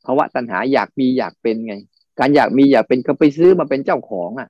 [0.05, 1.75] ภาวะตัณหาอยากมีอยากเป็นไง
[2.19, 4.49] การอยากมีอยากเป็นก็ไปซื้อมาเป็นเจ้าของอะ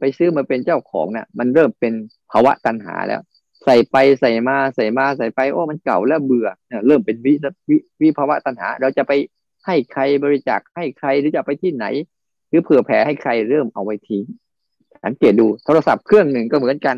[0.00, 1.92] ไปซื้อมาเป็นเจ้าของเนะ่ยมันเริ่มเป็น
[2.30, 3.20] ภาวะตัณหาแล้ว
[3.64, 7.32] ใส่ไปใส่มาใส่มาใส่ไปโอ้มันเก่าแล้วเบื่อเนี่ยเริ่มเป็นวิ
[7.68, 9.12] วิวิภาวะตัณหา เราจะไป
[9.66, 11.86] ให้ใครบริจาคให้ใครหรือจะไปที่ไหน
[12.48, 14.24] หรือเผื่อแผ่ให้ใครเริ่มเอาไว้ทิ้ง
[15.04, 16.96] สังเกตดูโทรศัพท์เครื่องหนึ่งก็เหมือนกัน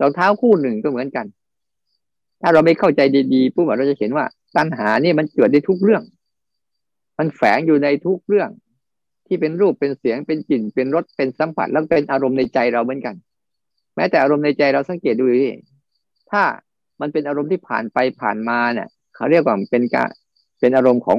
[0.00, 1.26] รองเท้าคู่หนึ่งก็เหมือนกัน
[2.42, 3.00] ถ้าเราไม่เข้าใจ
[3.34, 4.24] ดีๆปุ๊บเราจะเห็นว่า
[4.56, 6.02] ตัณหานี่มันเกิดได้ทุกเรื่อง
[7.18, 8.50] มันแฝงอยู่ในทุกเรื่อง
[9.26, 13.14] ที่เป็นรูปเป็นเสียงเป็นกลิ่นเป็นรสเป็นสัมผัสแล้วเป็นอารมณ์ในใจเราเหมือนกัน
[13.96, 15.50] แม้แต่อารมณ์ในใจเราสังเกตดูดิ
[16.30, 16.42] ถ้า
[17.00, 20.08] มันเป็นอารมณ์ที่ผ่านไปผ่านมาเนี่ย เขาเรียกว่าเป็นการ
[20.60, 21.18] เป็นอารมณ์ของ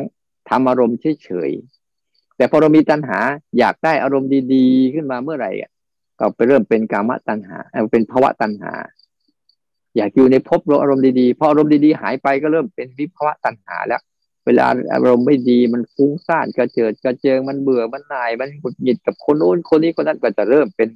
[0.49, 3.19] ทำอารมณ์เฉยๆแต่พอเรามีตัณหา
[3.59, 5.51] อยากได้อารมณ์ดี ๆ ขึ้นมาเมื่อไหร่
[6.19, 7.57] ก็ไปเริ่มเป็นกามตัณหา
[7.91, 8.73] เป็นภาวะตัณหา
[9.95, 14.01] อยากอยู่ในภพอารมณ์ดีๆพออารมณ์ดีๆหายไปก็เริ่มเป็นวิภวะตัณหาแล้ว
[14.45, 20.89] เวลาอารมณ์ไม่ดีมันฟุ้งซ่านกระเจิดกระเจิงมันเบื่อมันหน่ายมันหงุดหงิดกับคนโน้นคนนี้คนนั้นก็จะเริ่มเป็น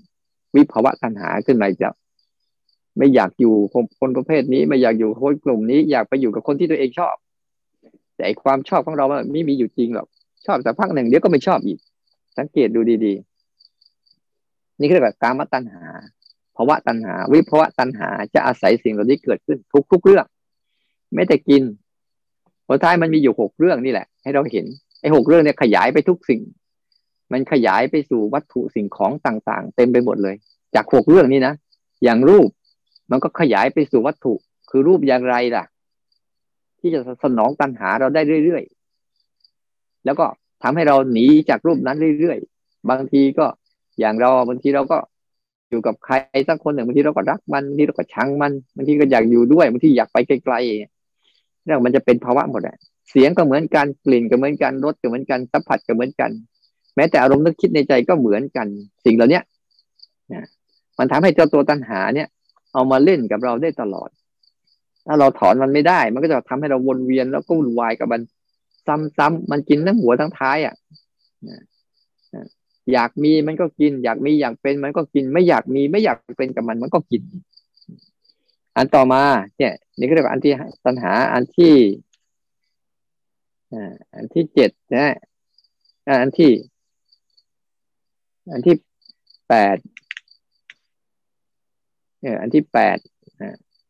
[0.56, 1.90] วิภวะตัณหาขึ้นมาจะ
[2.98, 3.54] ไม่อยากอยู่
[4.00, 7.16] คนประเภทนี้ ไม่อยากอยู่คนกลุ่มนี้ อยากไปอยู่กับคนที่ตัวเองชอบ
[8.16, 10.08] แต่ความชอบของเราไม่มีอยู่จริงหรอก
[10.46, 11.80] ชอบแต่พักหนึ่งเดี๋ยวก็ไม่ชอบอีก
[12.38, 15.84] สังเกตดูดีๆ นี่คือแบบการมตัณหา
[16.62, 19.58] ภาวะตัณหา วิภาวะตัณหาจะอาศัยสิ่งเหล่านี้เกิดขึ้น
[19.92, 20.26] ทุกๆเรื่อง
[21.14, 21.62] ไม่แต่กิน
[22.68, 24.66] ผลท้ายมันมีอยู่หกเรื่องนี่แหละ ให้เราเห็น
[25.02, 26.42] ไอ้หกเรื่องเนี่ยขยายไปทุกสิ่ง
[27.32, 30.36] มันขยายไปสู่วัตถุสิ่งของต่างๆ เต็มไปหมดเลย
[30.76, 31.54] จากหกเรื่องนี้นะ
[32.04, 32.50] อย่างรูป
[33.12, 34.34] มันก็ขยายไปสู่วัตถุ
[34.70, 35.66] คือรูปอย่างไรล่ะ
[36.80, 40.26] ที่จะสนองตัณหาเราได้เรื่อยๆแล้วก็
[40.64, 43.46] ทำให้เราหนีจากรูปนั้นเรื่อยๆบางทีก็
[44.00, 44.98] อย่างเราบางทีเราก็
[45.70, 46.14] อยู่กับใคร
[46.48, 52.78] สักคนหนึ่งบางทีเราก็รักมันบางทีเราก็ชังมันบางทีก็อยากอยู่ด้วยบางทีอยากไปไกลๆเรื่องมันจะเป็นภาวะหมดอะ
[53.10, 56.32] เสียงก็เหมือนกันกลิ่นก็เหมือนกันรสก็เหมือนกันสัมผัสก็เหมือนกัน
[56.96, 58.68] แม้แต่อารมณ์นึกคิดในใจก็เหมือนกัน
[59.06, 59.40] สิ่งเหล่านี้
[60.34, 60.46] นะ
[61.00, 62.28] มันทำให้เจ้าตัวตัณหาเนี่ย
[62.74, 64.10] เอามาเล่นกับเราได้ตลอด
[65.08, 68.22] ถ้าเราถอนมันไม่ได้ มันก็จะทำให้เราวนเวียนแล้วก็วุ่นวายกับมัน
[69.18, 70.76] ซ้ำๆมันกินทั้งหัวทั้งท้ายอะ
[72.94, 77.24] อยากมีมันก็กิน อยากมีอยากเป็นมันก็กิน ไม่อยากมีไม่อยากเป็นกับมันมันก็กิน
[78.76, 79.24] อันต่อมา
[79.58, 80.54] เนี่ยนี่ก็เรียกว่าอันที่
[80.86, 81.76] ตัณหาอันที่
[84.16, 85.16] อันที่เจ็ดนะ
[86.22, 86.52] อันที่
[88.52, 88.76] อันที่
[89.48, 89.78] แปด
[92.22, 92.98] เนี่ยอันที่แปด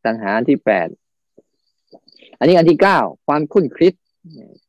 [0.06, 0.88] ตัณหาอันที่แปด
[2.40, 3.94] อันนี้อันที่เก้าความคุ้นคิด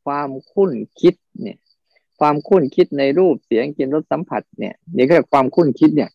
[0.05, 1.57] ความคุ้นคิด เนี่ย
[2.21, 6.11] ความคุ้นคิดในรูปเสียงกินรสสัมผัสเนี่ยนี่ก็ความคุ้นคิดเนี่ย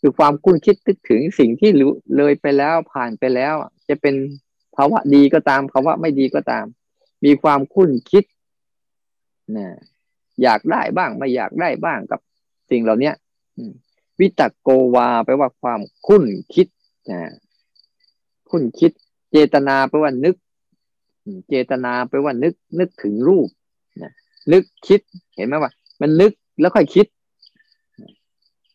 [0.00, 1.70] คือความคุ้นคิดนึกถึงสิ่งที่
[2.16, 3.54] เลยไปแล้วผ่านไปแล้ว
[3.88, 4.14] จะเป็น
[4.76, 6.64] ภาวะดีก็ตามภาวะไม่ดีก็ตาม
[7.24, 8.24] มีความคุ้นคิด
[9.56, 9.66] นะ
[10.42, 12.20] อยากได้บ้างไม่อยากได้บ้างกับ
[12.70, 13.12] สิ่งเหล่านี้
[14.20, 16.68] วิตกโกวาแปลว่าความคุ้นคิด
[17.10, 17.20] นะ
[18.50, 18.92] คุ้นคิด
[19.30, 20.36] เจตนาแปลว่านึก
[21.48, 23.48] เจตนาแปลว่านึก นึกถึงรูป
[24.02, 24.12] นะ
[24.52, 25.00] นึกคิด
[25.36, 27.06] เห็นไหมว่า มันนึกแล้วค่อยคิด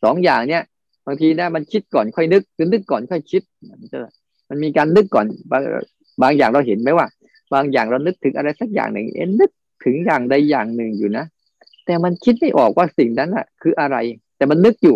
[0.04, 0.64] สองอย่างเนี้ย
[1.06, 3.42] บางทีนะมันคิดก่อนค่อยนึกหรือนึกก่อนค่อยคิด
[3.82, 4.00] มันจะ
[4.50, 5.64] มันมีการนึกก่อนบาง
[6.22, 7.08] บางอย่างเราเห็นไหมว่า
[7.54, 9.50] บางอย่างเรานึกถึงอะไรสักอย่างหนึ่งเอ็นนึก
[9.86, 11.26] ถึงอย่างใดอย่างหนึ่งอยู่นะ
[11.86, 13.98] แต่มันคิดไม่ออกว่าสิ่งนั้นอะ คืออะไร
[14.38, 14.96] แต่มันนึกอยู่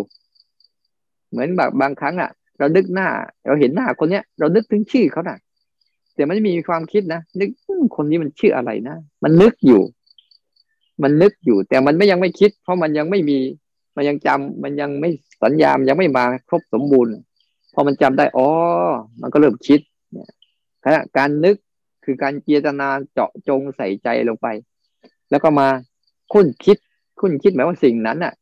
[1.30, 3.08] เหมือนแบบบางครั้งอะ เรานึกหน้า
[3.48, 5.38] เราเห็นหน้าคนเนี้ย เรานึกถึงชื่อเขาน่ะ
[6.16, 7.50] แต่มันไม่มีความคิดนะนึก
[7.96, 9.82] คนนี้มันชื่ออะไรนะมันนึกอยู่
[11.04, 13.40] มันนึกอยู่ แต่มันไม่ยังไม่คิด เพราะมันยังไม่มี
[13.96, 15.10] มันยังจำมันยังไม่
[15.44, 17.14] สัญญาณยังไม่มาครบสมบูรณ์
[17.74, 18.48] พอมันจำได้อ๋อ
[19.22, 19.80] มันก็เริ่มคิด
[20.14, 20.30] เนี่ย
[20.84, 21.56] ขณะการนึก
[22.06, 24.48] คือการเจตนาเจาะจงใส่ใจลงไป
[25.30, 25.68] แล้วก็มา
[26.34, 26.78] คุ้นคิด
[27.20, 28.34] คุ้นคิดหมายว่าสิ่งนั้นอะ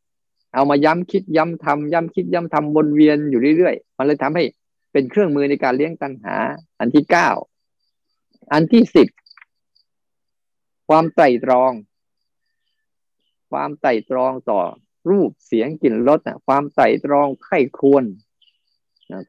[0.54, 4.44] เอามาย้ำคิดย้ำทำย้ำคิดย้ำทำวนเวียนอยู่เรื่อยๆ มันเลยทำให้
[4.92, 6.36] เป็นเครื่องมือในการเลี้ยงตัณหา
[6.78, 7.28] อันที่เก้า
[8.52, 9.08] อันที่สิบ
[10.88, 11.72] ความไตรตรอง
[13.54, 14.60] ความไตรตรองต่อ
[15.10, 18.04] รูปเสียงกลิ่นรสอะความไตรตรองไข้ควร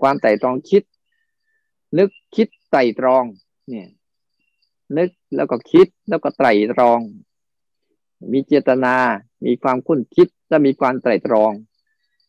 [0.01, 0.83] ความไตรตรองคิด
[1.97, 3.23] นึกคิดไตรตรอง
[3.69, 3.87] เนี่ย
[4.97, 6.99] นึกแล้วก็คิดแล้วก็ไตรตรอง
[8.31, 8.95] มีเจตนา
[9.45, 11.51] มีความคุ้นคิดและมีความไตรตรอง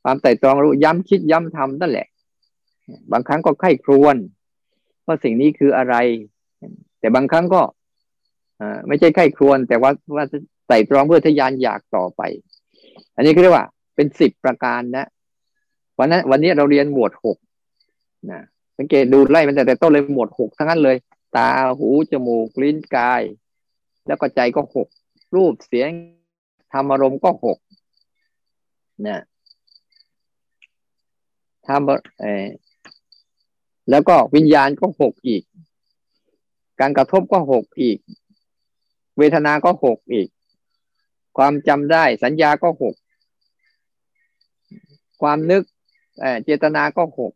[0.02, 2.08] ความไตรตรองรู้ย้ำคิดย้ำทำนั่นแหละ
[3.12, 4.16] บางครั้งก็ไข้ครวน
[5.06, 5.94] ว่าสิ่งนี้คืออะไร
[7.00, 7.62] แต่บางครั้งก็
[8.86, 10.24] ไม่ใช่ไข้ครวน แต่ว่าว่า
[10.68, 12.22] ไต่ตรองเพื่อทยานอยากต่อไป
[13.16, 15.06] อันนี้เรียกว่า เป็นสิบประการนะ
[15.98, 17.36] วันนั้น วันนี้เราเรียนหมวดหก
[18.30, 18.40] นะ
[18.78, 20.96] สังเกตดูไล่มันแต่แต่ต้นเลยหมวดหกทั้งนั้นเลย
[21.36, 21.48] ตา
[21.78, 23.22] หูจมูกลิ้นกาย
[24.06, 24.88] แล้วก็ใจก็หก
[25.34, 25.90] รูปเสียง
[26.72, 27.58] ธรรมอารมณ์ก็หก
[29.06, 29.22] นะ
[31.66, 32.24] ทำเอ
[33.90, 35.42] แล้วก็วิญญาณก็หกอีก
[36.80, 37.98] การกระทบก็หกอีก
[39.18, 40.28] เวทนาก็หกอีก
[41.36, 42.94] ความจำได้สัญญาก็หก
[45.22, 45.62] ความนึก
[46.44, 47.32] เจตนาก็หก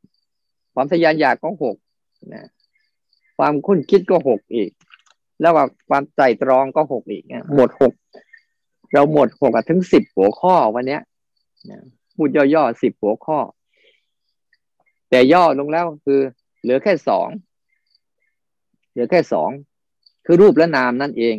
[0.74, 1.76] ความทยานอยากก็หก
[2.34, 2.48] นะ
[3.38, 4.70] ความคุ้นคิดก็หกอีก
[5.40, 7.92] แล้วว่าความใจตรองก็หกอีกหมดหก
[8.92, 11.02] เราหมดหกถึงสิบหัวข้อวันเนี้ย
[12.16, 13.38] พูดย่อๆสิบหัวข้อ
[15.10, 16.20] แต่ย่อลงแล้วคือ
[16.62, 17.28] เหลือแค่สอง
[18.90, 19.50] เหลือแค่สอง
[20.26, 21.36] คือรูปและนามนั่นเอง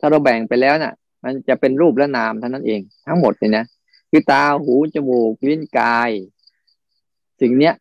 [0.00, 3.64] ถ้าเราแบ่งไปแล้วน่ะ มันจะเป็นรูปและนามเท่านั้นเอง ทั้งหมดเลยนะ
[4.10, 6.10] คือตาหูจมูกลิ้นกาย
[7.40, 7.74] สิ่งเนี้ย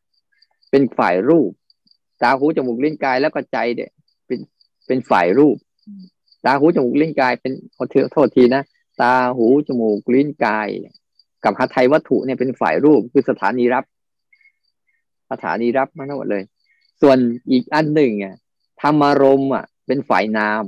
[0.70, 1.52] เป็นฝ่ายรูป
[2.22, 3.88] ตาหูจมูกลิ้นกายแล้วก็ใจเด็
[4.26, 4.40] เป็น
[4.88, 5.56] เป็นฝ่ายรูป
[6.46, 8.64] ตาหูจมูกลิ้นกายเป็นขอโทษทีนะ
[9.02, 10.68] ตาหูจมูกลิ้นกาย
[11.44, 13.86] กับหาไทยวัตถุเนี่ยเป็นฝ่ายรูปคือสถานีรับ
[15.32, 16.44] สถานีรับมาทั้งหมดเลย
[17.02, 17.18] ส่วน
[17.52, 18.36] อีกอันหนึ่งอะ
[18.82, 20.64] ธรรมารมอะ เป็นฝ่ายนาม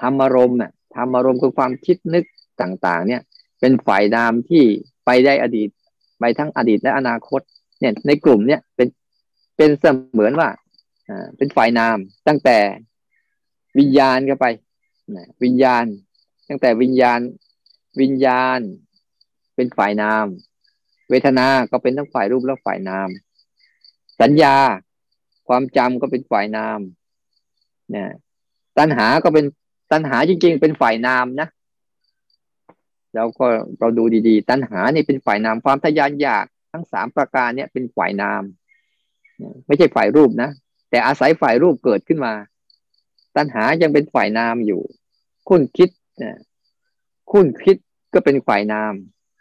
[0.00, 2.24] ธรรมารมอะ ธรรมารมณ์คือความคิดนึก
[2.60, 3.22] ต่างๆ เนี่ย
[3.60, 4.62] เป็นฝ่ายนามที่
[5.06, 5.68] ไปได้อดีต
[6.20, 7.40] ไปทั้งอดีตและอนาคต
[7.80, 8.88] เนี่ย ในกลุ่มเนี่ยเป็น
[9.56, 9.84] เป็นเส
[10.18, 10.48] มือนว่า
[11.36, 11.96] เป็นฝ่ายนาม
[12.28, 12.58] ตั้งแต่
[13.78, 14.46] วิญญาณก็ไป
[15.44, 15.84] วิญญาณ
[16.48, 17.20] ตั้งแต่วิญญาณ
[18.00, 18.60] วิญญาณ
[19.56, 20.26] เป็นฝ่ายนาม
[21.10, 23.08] เวทนา ก็เป็นทั้งฝ่ายรูปและฝ่ายนาม
[24.20, 24.56] สัญญา
[25.48, 26.80] ความจำก็เป็นฝ่ายนาม
[27.94, 28.04] นะ
[28.78, 29.44] ตัณหาก็เป็น
[29.92, 31.48] ตัณหาจริง ๆ เป็นฝ่ายนามนะ
[33.14, 33.46] เราก็
[33.78, 38.42] เราดูดีๆ ตัณหาเนี่ยเป็นฝ่ายนามความทยานอยากทั้งทั้งสามประการเนี่ยเป็นฝ่ายนาม
[39.66, 40.50] ไม่ใช่ฝ่ายรูปนะ
[40.90, 42.32] แต่อาศัยฝ่ายรูปเกิดขึ้นมา
[43.36, 44.80] ตัณหายังเป็นฝ่ายนามอยู่
[45.48, 45.88] คุณคิด
[46.22, 46.38] นะ
[47.32, 47.76] คุณคิด
[48.14, 48.92] ก็เป็นฝ่ายนาม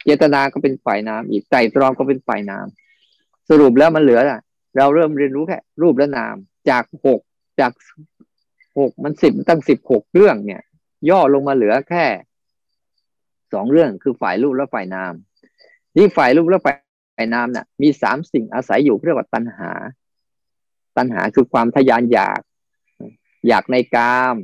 [0.03, 2.67] เจตนาก็เป็นฝ่ายนามอีกใจตรองก็เป็นฝ่ายนาม
[3.49, 4.21] สรุปแล้วมันเหลือ
[4.77, 6.35] เราเริ่มเรียนรู้แค่รูปและนาม
[6.69, 7.19] จากหก
[7.59, 7.71] จาก
[8.77, 10.61] หกมันสิบตั้งสิบหกเรื่องเนี่ย
[11.09, 12.05] ย่อลงมาเหลือแค่
[13.53, 15.13] สองเรื่องคือฝ่ายรูปและฝ่ายนาม
[15.95, 16.73] นี่ฝ่ายรูปและฝ่า
[17.25, 19.71] ยนามเนี่ยมีสามสิ่งอาศัยอยู่เรียกว่าตัณหา
[20.97, 22.41] ตัณหาคือความทยานอยาก
[23.47, 24.35] อยากในกาม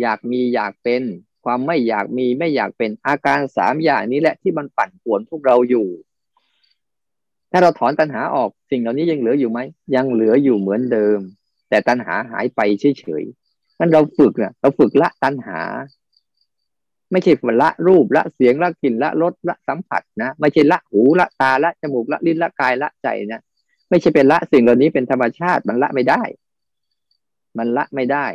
[0.00, 1.02] อยากมีอยากเป็น
[1.44, 5.88] ความไม่อยากมีไม่อยากเป็นอาการสามอย่างนี้แหละที่มันปั่นป่วนพวกเราอยู่
[7.50, 9.60] ถ้าเราถอนตัณหาออกสิ่งเหล่านี้ยังเหลืออยู่ไหม
[9.94, 11.18] ยังเหลืออยู่เหมือนเดิม
[11.68, 13.24] แต่ตัณหาหายไปเฉย
[13.74, 15.60] ๆนั้นเราฝึกเนี่ยเราฝึกละตัณหา
[17.12, 17.32] ไม่ใช่
[17.62, 23.42] ละรูปละเสียงละกลิ่นละรสละสัมผัสนะไม่ใช่ละหูละตาละจมูกละลิ้นละกายละใจนะ
[23.90, 26.22] ไม่ใช่เป็นละสิ่งเหล่านี้เป็นธรรมชาติมันละไม่ได้
[27.58, 28.26] มันละไม่ได้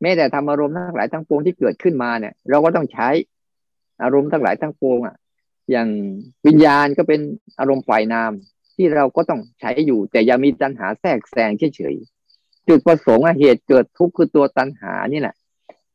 [0.00, 3.08] แม้แต่ธรรมอารมณ์ทั้งหลายทั้งปวงที่เกิดขึ้นมาเนี่ย เราก็ต้องใช้
[4.02, 5.16] อารมณ์ทั้งหลายทั้งปวงอะ
[5.70, 5.88] อย่าง
[6.46, 7.20] วิญญาณก็เป็น
[7.58, 8.32] อารมณ์ฝ่ายนาม
[8.76, 11.96] ที่เราก็ต้องใช้อยู่ แต่อย่ามีตัณหาแทรกแซงเฉย
[12.68, 15.34] จุดประสงค์เหตุเกิดทุกข์คือตัวตัณหานี่แหละ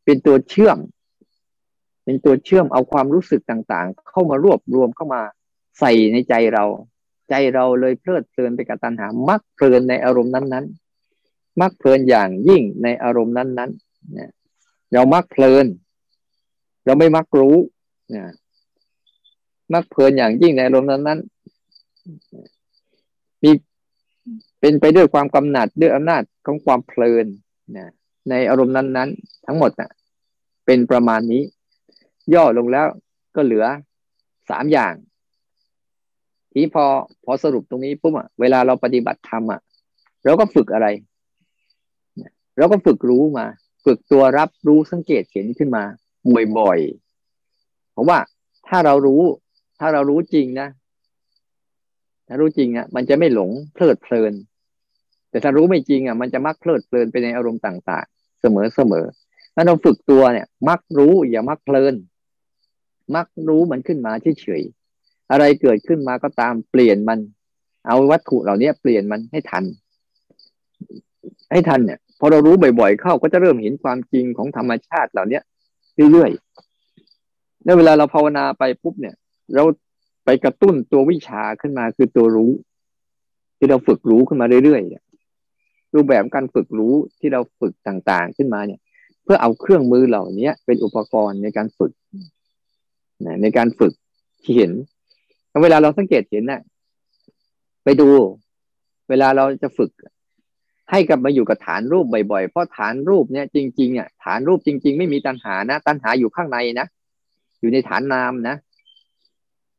[0.05, 0.77] เป็นตัวเชื่อม
[2.03, 5.21] เป็นตัวเชื่อมเอาความรู้สึกต่างๆ เข้ามารวบรวมเข้ามา
[5.79, 6.65] ใส่ในใจเรา
[7.29, 14.31] ใจเราเลยเพลิดเพลินไปกับตัณหา มักเพลินในอารมณ์นั้นๆ มักเพลินอย่างยิ่งในอารมณ์นั้นๆเนี่ย
[14.93, 15.65] เรามักเพลิน
[16.85, 17.55] เราไม่มักรู้
[18.09, 18.27] เนี่ย
[19.73, 23.51] มักเพลินอย่างยิ่งในอารมณ์นั้นๆมี
[24.61, 27.25] เป็นไปด้วยความกำหนัดด้วยอำนาจของความเพลิน
[27.77, 27.91] นะ
[28.29, 29.91] ในอารมณ์นั้น ๆ ทั้งหมดนะ่ะ
[30.65, 31.41] เป็นประมาณนี้
[32.33, 32.87] ย่อลงแล้ว
[33.35, 33.65] ก็เหลือ
[34.49, 34.93] สามอย่าง
[36.51, 36.85] ทีพอ
[37.23, 39.61] พอสรุปตรงนี้ปุ๊บอะเวลาเราปฏิบัติธรรมอะ
[40.23, 40.87] เราก็ฝึกอะไร
[42.57, 43.45] เราก็ฝึกรู้มา
[43.85, 45.83] ฝึกตัวรับรู้สังเกตเห็นขึ้นมา
[46.57, 48.19] บ่อยๆเพราะว่า
[48.67, 49.21] ถ้าเรารู้
[49.79, 50.67] ถ้าเรารู้จริงนะ
[52.27, 54.33] ถ้ารู้จริงอะมันจะไม่หลงเพลิดเพลิน
[55.31, 59.05] แต่ถ้ารู้ไม่จริงอะมันจะมักเพลิดเพลินไปในอารมณ์ต่างๆ เสมอเสมอ
[59.55, 61.95] ถ้าเราฝึกตัวเนี่ย มักรู้อย่ามักเพลิน
[63.15, 67.19] มักรู้มันขึ้นมาเฉยๆอะไรเกิดขึ้นมาก็ตามเปลี่ยนมัน
[67.87, 69.63] เอาวัตถุเหล่านี้เปลี่ยนมันให้ทัน
[71.51, 75.39] ให้ทันเนี่ยพอเรารู้บ่อยๆเข้าก็จะเริ่มเห็นความจริงของธรรมชาติเหล่านี้
[76.11, 79.15] เรื่อยๆแล้วเวลาเราภาวนาไปปุ๊บเนี่ย
[79.55, 79.63] เรา
[80.25, 82.51] ไปกระตุ้นตัววิชาขึ้นมาคือตัวรู้
[83.57, 85.10] ที่เราฝึกรู้ขึ้นมาเรื่อยๆ
[85.93, 88.79] รูปแบบการฝึกรู้ที่เราฝึกต่างๆ ขึ้นมาเนี่ย
[89.23, 91.91] เพื่อเอาเครื่องมือเหล่านี้เป็นอุปกรณ์ในการฝึก
[93.25, 93.93] นะในการฝึก
[94.43, 94.71] ที่เห็น
[95.63, 96.61] เวลาเราสังเกตเห็นนะ่ะ
[97.83, 98.09] ไปดู
[99.09, 99.91] เวลาเราจะฝึก
[100.91, 106.87] ให้กลับมาอยู่กับฐานรูปบ่อยๆ เพราะฐานรูปเนี่ยจริงๆอะฐานรูปจริง ๆ ไม่มีตัณหานะ ตัณหาอยู่ข้างในนะ
[107.59, 108.55] อยู่ในฐานนามนะ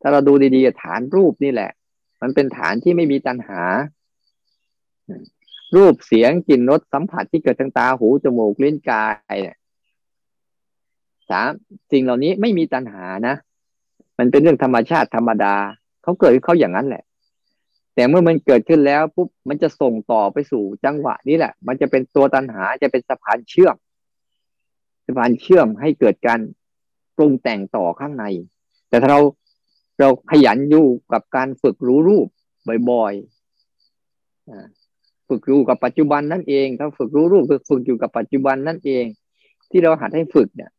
[0.01, 1.70] ถ้าเราดูดีๆฐานรูปนี่แหละ
[2.22, 3.62] มันเป็นฐานที่ไม่มีตัณหา
[5.76, 9.58] รูปเสียงกลิ่นรสสัมผัสที่เกิดทางตาหูจมูกลิ้นกายเนี่ย
[11.30, 11.50] สาม
[11.92, 13.37] สิ่งเหล่านี้ไม่มีตัณหานะ
[14.18, 15.54] มันเป็นเรื่องธรรมชาติธรรมดา
[16.02, 17.04] เขาเกิดเขาอย่างนั้นแหละ
[17.94, 23.76] แต่เมื่อมันเกิดขึ้นแล้วปุ๊บมันจะส่งต่อไปสู่จังหวะนี้แหละ มันจะเป็นตัวตัณหาจะเป็นสะพานเชื่อม
[25.06, 26.40] สะพานเชื่อมให้เกิดการ
[27.16, 28.24] ปรุงแต่งต่อข้างใน
[28.88, 29.20] แต่ถ้าเรา
[30.00, 32.28] เราขยันอยู่กับการฝึกรู้รูป
[32.90, 34.82] บ่อยๆ
[35.33, 39.05] ฝึกรู้กับปัจจุบันนั่นเองถ้าฝึกรู้รูปคือฝึกอยู่กับปัจจุบันนั่นเอง
[39.71, 40.71] ที่เราหัดให้ฝึกเนี่ย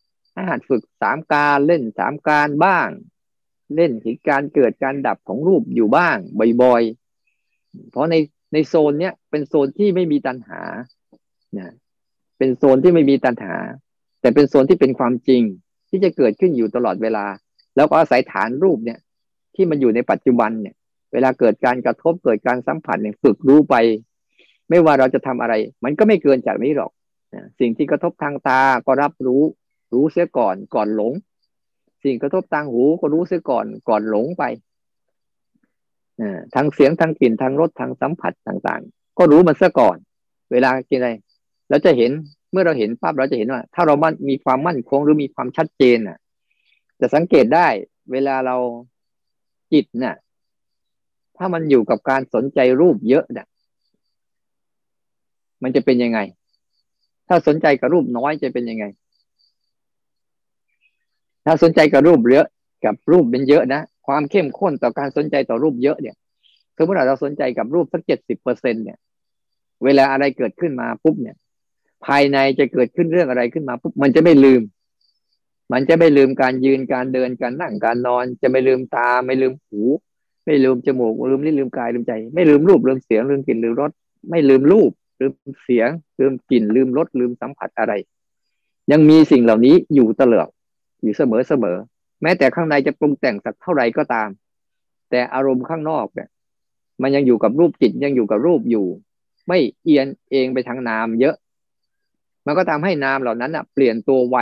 [0.50, 2.88] หัดฝึกสามการเล่นสามการบ้าง
[3.76, 6.18] เล่นถึงการเกิดการดับของรูปอยู่บ้าง
[6.62, 8.16] บ่อยๆเพราะใน
[8.54, 10.62] ในโซนเนี้ยเป็นโซนที่ไม่มีตัณหา
[11.58, 11.74] นะ
[12.38, 13.56] เป็นโซนที่ไม่มีตัณหา
[14.22, 15.42] แต่เป็นโซนที่เป็นความจริง
[15.90, 17.26] ที่จะเกิดขึ้นอยู่ตลอดเวลา
[17.76, 19.00] แล้วก็อาศัยฐานรูปเนี่ย
[19.56, 20.76] ที่มันอยู่ในปัจจุบันเนี่ย
[21.14, 23.76] เวลาเกิดการกระทบเกิดการสัมผัสเนี่ยฝึกรู้ไป
[24.74, 26.92] ไม่ว่าเราจะทำอะไร มันก็ไม่เกินจากนี้หรอก
[27.60, 29.42] สิ่งที่กระทบทางตาก็รับรู้
[29.94, 31.14] รู้เสียก่อนก่อนหลง
[32.04, 34.44] สิ่งกระทบทางหูก็รู้เสียก่อนก่อนหลงไป
[36.56, 39.98] ทางเสียงทางกลิ่นทางรสทางสัมผัสต่างๆ ก็รู้มันเสียก่อน
[40.52, 41.10] เวลากินอะไร
[41.70, 42.12] เราจะเห็น
[42.52, 46.18] เมื่อเราเห็นภาพเราจะเห็นว่า ถ้าเรามันมีความมั่นคงหรือมีความชัดเจนอะ
[47.00, 47.68] จะสังเกตได้
[48.12, 48.56] เวลาเรา
[49.74, 50.16] จิตเนี่ย
[51.38, 53.48] ถ้ามันอยู่กับการสนใจรูปเยอะเนี่ย
[55.64, 56.20] มันจะเป็นยังไง
[57.28, 58.86] ถ้าสนใจกับรูปน้อยจะเป็นยังไง
[61.46, 62.48] ถ้าสนใจกับรูปเยอะ
[62.86, 66.16] กับรูปเป็นเยอะนะความเข้มข้นต่อการสนใจต่อรูปเยอะเนี่ย
[66.78, 68.98] สมมติเราสนใจกับรูปสักเจ็ดสิบเปอร์เซ็นเนี่ย
[69.84, 71.36] เวลาอะไรเกิดขึ้นมาปุ๊บเนี่ย
[72.06, 74.62] ภายในจะเกิดขึ้นเรื่องอะไรขึ้นมาปุ๊บมันจะไม่ลืม
[75.74, 79.82] มันจะไม่ลืมการยืนการเดินการนั่งการนอน จะไม่ลืมตา ไม่ลืมหู
[80.46, 83.92] ไม่ลืมจมูกลืมลิ้นลืมกายลืมใจ ไม่ลืมรูปลืมเสียงลืมกลิ่นลืมรส
[84.30, 87.94] ไม่ลืมรูป ลืมเสียง ลืมกลิ่น ลืมรสลืมสัมผัสอะไร
[88.92, 90.50] ยังมีสิ่งเหล่านี้อยู่ตลอด
[91.02, 91.78] อยู่เสมอเสมอ
[92.22, 94.30] แม้แต่ข้างในจะปรุงแต่งสักเท่าไหร่ก็ตาม
[95.10, 96.30] แต่อารมณ์ข้างนอกเนี่ย
[97.02, 98.86] มันยังอยู่กับรูปจิตยังอยู่กับรูปอยู่
[99.48, 101.36] ไม่เอียนเองไปทางนามเยอะ
[102.46, 104.38] มันก็ทำให้นามเหล่านั้นอะ เปลี่ยนตัวไว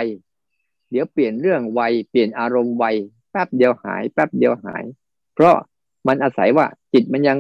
[0.92, 2.86] เดี๋ยวเปลี่ยนเรื่องไวเปลี่ยนอารมณ์ไว
[3.32, 4.84] แป๊บเดียวหายแป๊บเดียวหาย
[5.34, 5.56] เพราะ
[6.08, 7.38] มันอาศัยว่าจิตมันยัง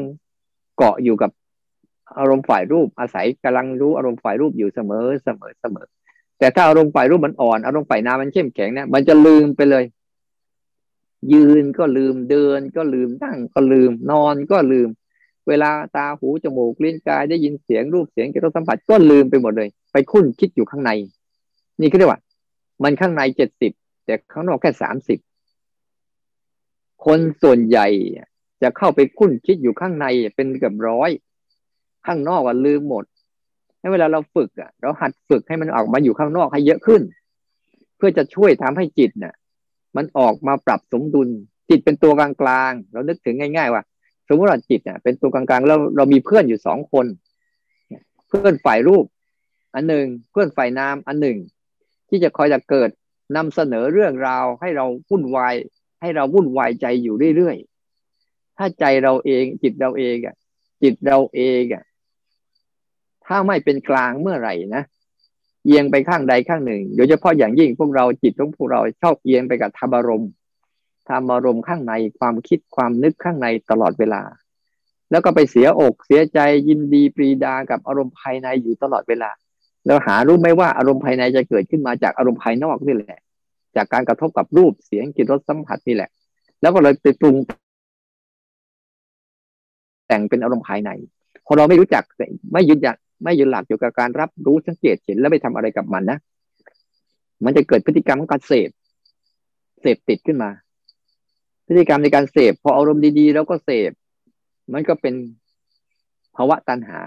[0.77, 1.31] เกาะอยู่กับ
[2.17, 5.87] อารมณ์ฝ่ายรูปอาศัยกำลังรู้อารมณ์ฝ่ายรูปอยู่เสมอเสมอเสมอ
[6.39, 9.83] แต่ถ้าอารมณ์ฝ่ายรูปมันอ่อนอารมณ์ฝ่ายนามมันเข้มแข็งเนี่ยมันจะลืมไปเลย
[11.33, 14.89] ยืนก็ลืมเดินก็ลืมนั่งก็ลืม นอนก็ลืม
[15.47, 20.91] เวลาตาหูจมูกลิ้นกายได้ยินเสียงรูปเสียงกระทบสัมผัสก็ลืมไปหมดเลย ไปคุ้นคิดอยู่ข้างใน
[21.81, 22.21] นี่คือเรียกว่า
[22.83, 23.71] มันข้างในเจ็ดสิบ
[24.05, 25.19] แต่ข้างนอกแค่สามสิบ
[27.05, 27.87] คนส่วนใหญ่
[28.61, 31.09] จะเข้าไปคุ้นคิดอยู่ข้างในเป็นเกือบร้อย
[32.05, 33.05] ข้างนอกอะลืมหมด
[33.79, 37.01] ให้เวลาเราฝึกอะ เราหัดฝึกให้มันออกมาอยู่ข้างนอกให้เยอะขึ้น
[37.97, 39.35] เพื่อจะช่วยทำให้จิตน่ะ
[39.95, 41.29] มันออกมาปรับสมดุล
[41.69, 43.83] จิตเป็นตัวกลางๆเรานึกถึงง่าย ๆ ว่า
[44.27, 47.05] สมมติว่าจิตเนี่ยเป็นตัวกลางๆแล้วเรามีเพื่อนอยู่สองคน
[48.27, 49.05] เพื่อนฝ่ายรูป
[49.75, 51.37] อันหนึ่งเพื่อนฝ่ายนามอันหนึ่ง
[52.09, 52.89] ที่จะคอยจะเกิด
[53.35, 55.55] นำเสนอเรื่องราวให้เราวุ่นวาย
[56.01, 60.35] ให้เราวุ่นวายใจอยู่เรื่อยๆถ้าใจเราเองจิตเราเองอะ
[60.83, 61.83] จิตเราเองอะ
[63.31, 64.83] ถ้าไม่เป็นกลางเมื่อไหร่นะ
[65.65, 70.31] เอียงไปข้างใดข้างหนึ่ง โดยเฉพาะอย่างยิ่งพวกเราจิตของพวกเราชอบเอียงไปกับธรรมารมณ์
[71.09, 74.21] ทำอารมณ์ข้างในความคิดความนึกข้างในตลอดเวลา
[75.11, 79.29] แล้วก็ไปเสียอกเสียใจยินดีปรีดากับอารมณ์ภายในอยู่ตลอดเวลา
[79.87, 83.19] เราหารู้ไหมว่าอารมณ์ภายในจะเกิดขึ้นมาจากอารมณ์ภายนอกนี่แหละ
[83.75, 86.09] จากการกระทบกับรูปเสียงกลิ่นรสสัมผัสนี่แหละ
[86.61, 87.35] แล้วก็เลยไปปรุง
[90.07, 90.89] แต่งเป็นอารมณ์ภายใน
[91.45, 92.03] พอเราไม่รู้จัก
[92.53, 96.17] ไม่ยึดยัก ไม่อยึดหลักอยู่กับการรับรู้สังเกตเห็นแล้วไปทำอะไรกับมันนะ
[97.43, 98.69] มันจะเกิดพฤติกรรมของการเสพ
[99.81, 100.51] เสพติดขึ้นมา
[101.67, 103.91] พฤติกรรมในการเสพพออารมณ์ดีๆ แล้วก็เสพ
[104.73, 105.13] มันก็เป็น
[106.35, 107.01] ภาวะตัณหา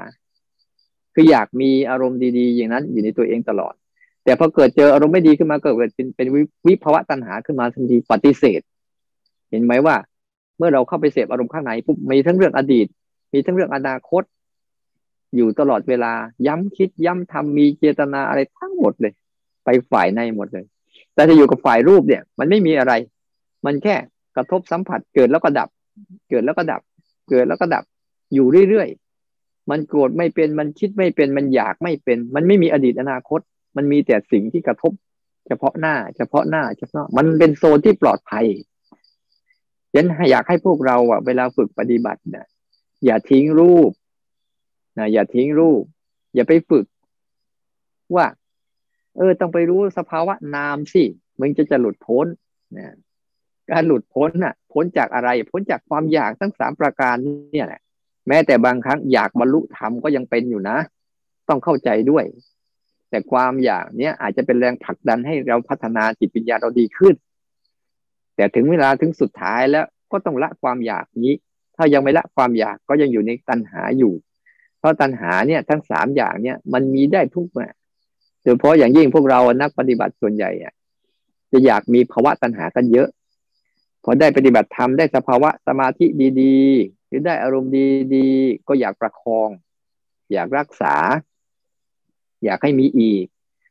[1.15, 3.75] คืออยากมีอารมณ์ดีๆ อย่างนั้นอยู่ในตัวเองตลอด
[4.25, 6.29] แต่พอเกิดเจออารมณ์ไม่ดีขึ้นมาเกิดเป็นเป็น
[6.67, 8.61] วิภาวะตัณหาขึ้นมาทันทีปฏิเสธ
[9.51, 9.97] เห็นไหมว่า
[10.59, 12.87] เมื่อเราเข้าไปเสพอารมณ์ข้างในปุ๊บมีทั้งเรื่องอดีต
[13.33, 14.23] มีทั้งเรื่องอนาคต
[15.37, 16.13] อยู่ตลอดเวลา
[16.47, 19.13] ย้ำคิดย้ำทำมีเจตนาอะไรทั้งหมดเลย
[19.65, 20.65] ไปฝ่ายในหมดเลย
[21.15, 22.93] แต่ถ้าอยู่กับฝ่ายรูปเนี่ย มันไม่มีอะไร
[23.67, 23.95] มันแค่
[24.37, 25.69] กระทบสัมผัสเกิดแล้วก็ดับ
[26.31, 26.81] เกิดแล้วก็ดับ
[27.29, 27.85] เกิดแล้วก็ดับ
[28.35, 33.41] อยู่เรื่อยๆ มันโกรธไม่เป็น มันคิดไม่เป็น มันอยากไม่เป็น มันไม่มีอดีตอนาคต
[33.77, 34.93] มันมีแต่สิ่งที่กระทบ
[35.47, 38.47] เฉพาะหน้า เฉพาะหน้า เฉพาะ มันเป็นโซนที่ปลอดภัย
[39.95, 42.47] ยันอยากให้พวกเราอะ เวลาฝึกปฏิบัติเนี่ย
[43.05, 43.91] อย่าทิ้งรูป
[44.99, 45.83] นะอย่าทิ้งรูป
[46.35, 46.87] อย่าไปฝึก
[48.15, 48.27] ว่า
[49.17, 51.05] เออ ต้องไปรู้สภาวะนามสิ
[51.41, 52.27] มึงจะจะหลุดพ้น
[52.77, 52.95] นะ
[53.71, 57.15] การหลุดพ้นน่ะ พ้นจากอะไร พ้นจากความอยากทั้งสามประการ
[57.53, 57.81] เนี่ยแหละ
[58.29, 60.79] แม้แต่บางครั้งอยากบรรลุธรรมก็ยังเป็นอยู่นะ
[61.49, 62.25] ต้องเข้าใจด้วย
[63.11, 67.15] แต่ความอยากเนี้ยอาจจะเป็นแรงผลักดันให้เราพัฒนาจิตวิญญาเราดีขึ้น
[68.37, 71.35] แต่ถึงเวลาถึงสุดท้ายแล้วก็ต้องละความอยากนี้
[71.77, 74.13] ถ้ายังไม่ละความอยากก็ยังอยู่ในตัณหาอยู่
[74.85, 77.75] เพราะตัณหาเนี่ยทั้งสามอย่างเนี่ยมันมีได้ทุกแบบ
[78.43, 80.73] โดยเฉพาะอย่างยิ่งพวกเรานักปฏิบัติส่วนใหญ่อะ
[81.53, 83.09] จะอยากมีภาวะตัณหากันเยอะ
[84.05, 86.07] พอได้ปฏิบัติธรรมได้สภาวะสมาธิ
[86.41, 87.73] ดีๆ หรือได้อารมณ์
[88.15, 89.49] ดีๆ ก็อยากประคอง
[90.33, 90.95] อยากรักษา
[92.45, 93.25] อยากให้มีอีก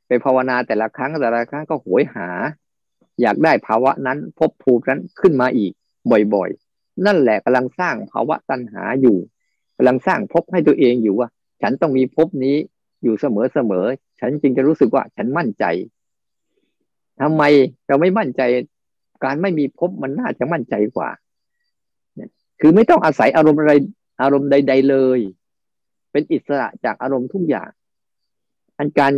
[0.07, 2.29] ไปภาวนาแต่ละครั้งแต่ละครั้งก็โหยหา
[3.21, 5.71] อยากได้ภาวะนั้นพบภูมินั้นขึ้นมาอีก
[6.33, 9.17] บ่อยๆ นั่นแหละกำลังสร้างภาวะตัณหาอยู่
[9.83, 11.27] กำลังสร้างภพให้ตัวเองอยู่ว่า
[11.61, 12.55] ฉันต้องมีภพนี้
[13.03, 13.25] อยู่เส
[13.69, 15.65] มอๆฉันจึงจะรู้สึกว่าฉันมั่นใจ
[17.21, 17.43] ทำไม
[17.87, 18.41] เราไม่มั่นใจ
[19.23, 21.09] การไม่มีภพมันน่าจะมั่นใจกว่า
[22.61, 23.73] คือไม่ต้องอาศัยอารมณ์อะไร
[24.21, 25.19] อารมณ์ใด ๆเลย
[26.11, 27.69] เป็นอิสระจากอารมณ์ทุกอย่าง
[28.77, 29.13] อันการ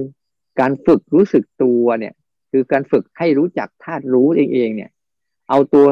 [0.59, 2.13] การฝึกรู้สึกตัวเนี่ย
[2.51, 4.91] คือการฝึกให้รู้จักธาตุรู้เองๆเนี่ย
[5.49, 5.87] เอาตัว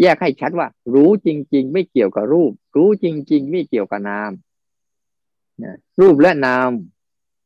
[0.00, 4.30] แยกให้ชัดว่า รู้จริง ๆ ไม่เกี่ยวกับรูป รู้จริง ๆ ไม่เกี่ยวกับนาม
[6.00, 6.70] รูปและนาม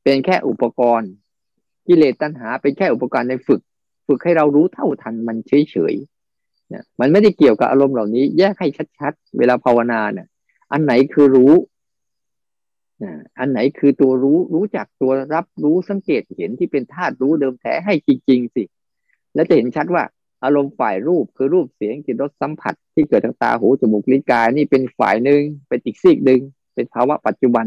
[0.03, 1.11] เป็นแค่อุปกรณ์
[1.87, 3.61] กิเลสตัณหา เป็นแค่อุปกรณ์ในฝึก
[4.07, 10.27] ฝึกให้เรารู้เท่าทันมันเฉยๆมันไม่ได้เกี่ยวกับอารมณ์เหล่านี้ แยกให้ชัดๆ เวลาภาวนาเนี่ย
[10.73, 11.53] อันไหนคือรู้
[13.39, 18.63] อันไหนคือตัวรู้รู้จักตัวรับรู้สังเกตเห็นที่เป็นธาตุรู้เดิมแท้ให้จริง ๆ สิ
[19.35, 20.05] แล้วจะเห็นชัดว่า
[20.45, 26.41] อารมณ์ฝ่ายรูปคือรูปเสียงกลิ่นรสสัมผัส ที่เกิดทางตาหูจมูกลิ้นกายนี่เป็นฝ่ายหนึ่งเป็นอีกซีกหนึ่ง
[26.75, 27.67] เป็นภาวะปัจจุบัน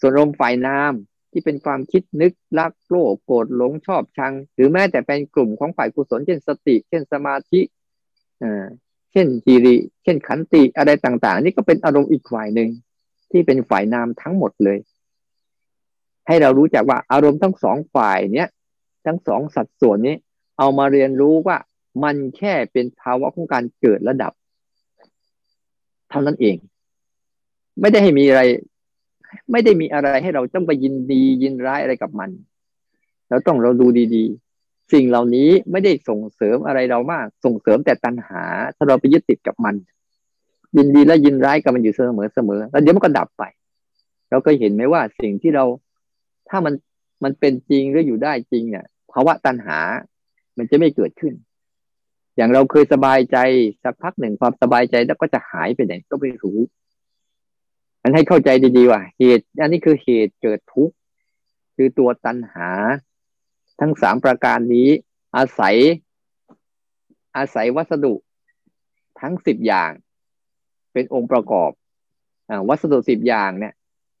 [0.00, 0.92] ส่วนอารมณ์ฝ่ายนาม
[1.32, 7.60] ที่เป็นความคิดนึกรักโลภโกรธหลงชอบชัง หรือแม้แต่เป็นกลุ่มของฝ่ายกุศลเช่นสติ เช่นสมาธิ
[8.42, 8.66] อ่า
[9.12, 12.68] เช่นจีริ เช่นขันติอะไรต่าง ๆ นี่ก็เป็นอารมณ์อีกฝ่ายหนึ่ง
[13.30, 14.78] ที่เป็นฝ่ายนามทั้งหมดเลย
[16.26, 18.48] ให้เรารู้จักว่าอารมณ์ทั้งสองฝ่ายเนี้ย
[19.06, 20.16] ทั้งสองสัดส่วนนี้
[20.58, 21.56] เอามาเรียนรู้ว่า
[22.02, 24.32] มันแค่เป็นภาวะของการเกิดระดับ
[26.10, 26.56] เท่านั้นเอง
[27.80, 28.42] ไม่ได้ให้มีอะไร
[29.52, 32.30] ไม่ได้มีอะไรให้เราต้องไปยินดียินร้ายอะไรกับมัน
[33.30, 38.42] เราต้องเราดูดีๆ สิ่งเหล่านี้ไม่ได้ส่งเสริมอะไรเรามาก ส่งเสริมแต่ตัณหา
[38.76, 39.74] ถ้าเราไปยึดติดกับมัน
[40.76, 43.42] ยินดีและยินร้ายกับมันอยู่เสมอเสมอแล้วเดี๋ยวมันก็ดับไป
[44.30, 45.64] เราก็เห็นไหมว่าสิ่งที่เรา
[46.48, 46.74] ถ้ามัน
[47.24, 49.78] มันเป็นจริงหรืออยู่ได้จริงเนี่ยภาวะตัณหา
[50.58, 51.32] มันจะไม่เกิดขึ้น
[52.38, 53.38] อย่างเราเคยสบายใจ
[53.84, 56.58] สักพักหนึ่งความสบายใจแล้วก็จะหายไปไหนก็ไม่รู้
[58.02, 60.94] อันให้เข้าใจดีๆว่าเหตุ อันนี้คือเหตุเกิดทุกข์
[61.76, 62.70] คือตัวตัณหา
[63.80, 64.88] ทั้งสามประการนี้
[65.36, 65.76] อาศัย
[67.36, 68.14] อาศัยวัสดุ
[69.20, 69.90] ทั้งสิบอย่าง
[70.92, 71.70] เป็นองค์ประกอบ
[72.48, 73.74] อวัสดุสิบอย่างเนี่ย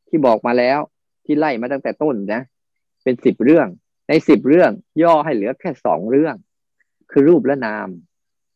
[0.08, 0.78] ที่บอกมาแล้ว
[1.24, 2.42] ที่ไล่มาตั้งแต่ต้นนะ
[3.02, 3.66] เป็นสิบเรื่อง
[4.08, 4.70] ในสิบเรื่อง
[5.02, 6.34] ย่อให้เหลือแค่สองเรื่อง
[7.10, 7.88] คือรูปและนาม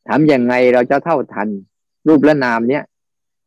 [0.09, 1.49] ทำยังไงเราจะเท่าทัน
[2.09, 2.83] รูปและนามเนี่ย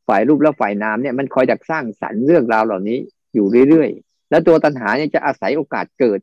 [0.08, 2.97] ฝ่ายรูปและฝ่ายนามเนี่ยมันคอยดักสร้างสรรค์เรื่องราวเหล่านี้
[3.34, 6.20] อยู่เรื่อยๆ แล้วตัวตัณหาเนี่ยจะอาศัยโอกาสเกิด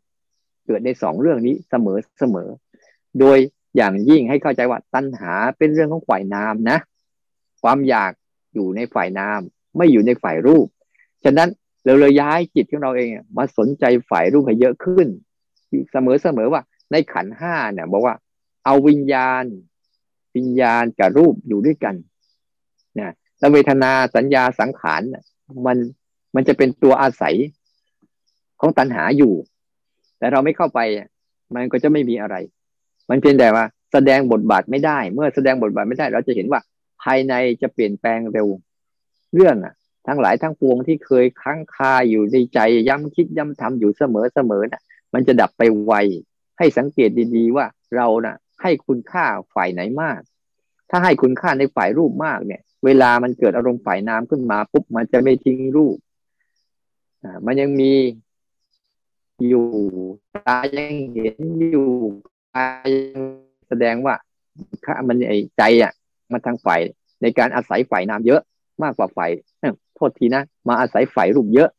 [0.66, 2.48] เกิดในสองเรื่องนี้เสมอเสมอ
[3.20, 3.38] โดย
[3.76, 6.78] อย่างยิ่งให้เข้าใจว่าตัณหาเป็นเรื่องของฝ่ายนามนะ
[7.62, 8.12] ความอยาก
[8.54, 9.40] อยู่ในฝ่ายนาม
[9.76, 10.66] ไม่อยู่ในฝ่ายรูป
[11.24, 11.48] ฉะนั้น
[11.84, 15.06] เราเลยย้ายจิตของเราเองมาสนใจฝ่ายรูปให้เยอะขึ้น
[15.92, 16.62] เสมอเสมอว่า
[16.92, 18.14] ในขันห้าเนี่ยบอกว่า
[18.64, 19.44] เอาวิญญาณ
[20.36, 21.94] วิญญาณกับรูปอยู่ด้วยกัน
[22.98, 25.02] นะแล้วเวทนาสัญญาสังขาร
[25.66, 25.76] มัน
[26.34, 27.36] มันจะเป็นตัวอาศัย
[28.60, 29.32] ของตัณหาอยู่
[30.18, 30.80] แต่เราไม่เข้าไป
[31.54, 32.36] มันก็จะไม่มีอะไร
[33.10, 36.60] มันเพียงแต่ว่า แสดงบทบาทไม่ได้ เมื่อแสดงบทบาทไม่ได้ เราจะเห็นว่า
[37.02, 38.48] ภายในจะเปลี่ยนแปลงเร็ว
[39.34, 39.74] เรื่องอะ
[40.06, 42.58] ทั้งหลายทั้งปวงที่เคยค้างคาอยู่ในใจ
[42.88, 44.82] ย้ำคิดย้ำทำอยู่เสมอเสมอน่ะ
[45.14, 45.92] มันจะดับไปไว
[46.58, 47.66] ให้สังเกตดีๆว่า
[47.96, 50.20] เราน่ะ ให้คุณค่าฝ่ายไหนมาก
[50.90, 55.96] ถ้าให้คุณค่าในฝ่ายรูปมากเนี่ย เวลามันเกิดอารมณ์ฝ่ายน้ำขึ้นมาปุ๊บมันจะไม่ทิ้งรูป
[57.22, 57.92] อ่ามันยังมี
[59.48, 59.66] อยู่
[60.34, 61.38] ตายังเห็น
[61.70, 61.90] อยู่
[62.54, 63.22] ตายัง
[63.68, 64.14] แสดงว่า
[64.84, 65.92] ค่ามันไอใจอะ
[66.32, 66.80] มาทางฝ่าย
[67.22, 68.40] ในการอาศัยฝ่ายนามเยอะ
[68.82, 69.30] มากกว่าฝ่าย
[69.94, 71.70] โทษทีนะมาอาศัยฝ่ายรูปเยอะ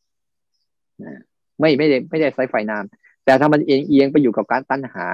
[1.59, 2.83] ไม่ไม่ได้ไม่ได้อาศัยฝ่ายนาม
[3.25, 5.07] แต่ถ้ามันเอียงเอียงไปอยู่กับการตัณหา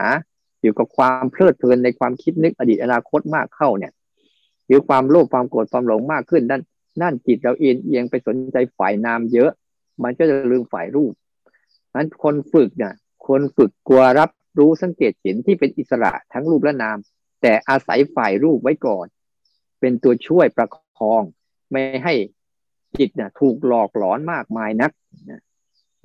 [0.61, 3.91] อยู่กับความเพลิดเพลินในความคิดนึกอดีตอนาคตมากเข้าเนี่ย
[4.65, 6.61] หรือความโลภความโกรธความหลงมากขึ้นนั่น
[7.01, 9.51] นั่นจิตเราเอียงเอียงไปสนใจฝ่ายนามเยอะ
[10.03, 11.13] มันก็จะลืมฝ่ายรูป
[11.95, 12.93] นั้นคนฝึกเนี่ย
[13.27, 14.29] คนฝึกกลัวรับ
[14.59, 16.97] รู้สังเกตเห็นที่เป็นอิสระทั้งรูปและนาม
[17.41, 19.05] แต่อาศัยฝ่ายรูปไว้ก่อน
[19.79, 21.21] เป็นตัวช่วยประคอง
[21.71, 22.13] ไม่ให้
[22.97, 24.91] จิตเนะถูกหลอกหลอนมากมายนัก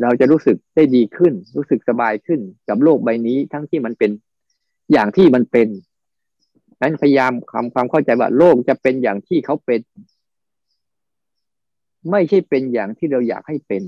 [0.03, 4.11] เราจะรู้สึกได้ดีขึ้น รู้สึกสบายขึ้นกับโลกใบนี้ทั้งที่มันเป็น
[4.93, 5.69] อย่างที่มันเป็น
[6.81, 9.81] นั้นพยายามทำความเข้าใจว่าโลกจะเป็นอย่างที่เขาเป็น
[12.11, 13.83] ไม่ใช่เป็นอย่างที่เราอยากให้เป็น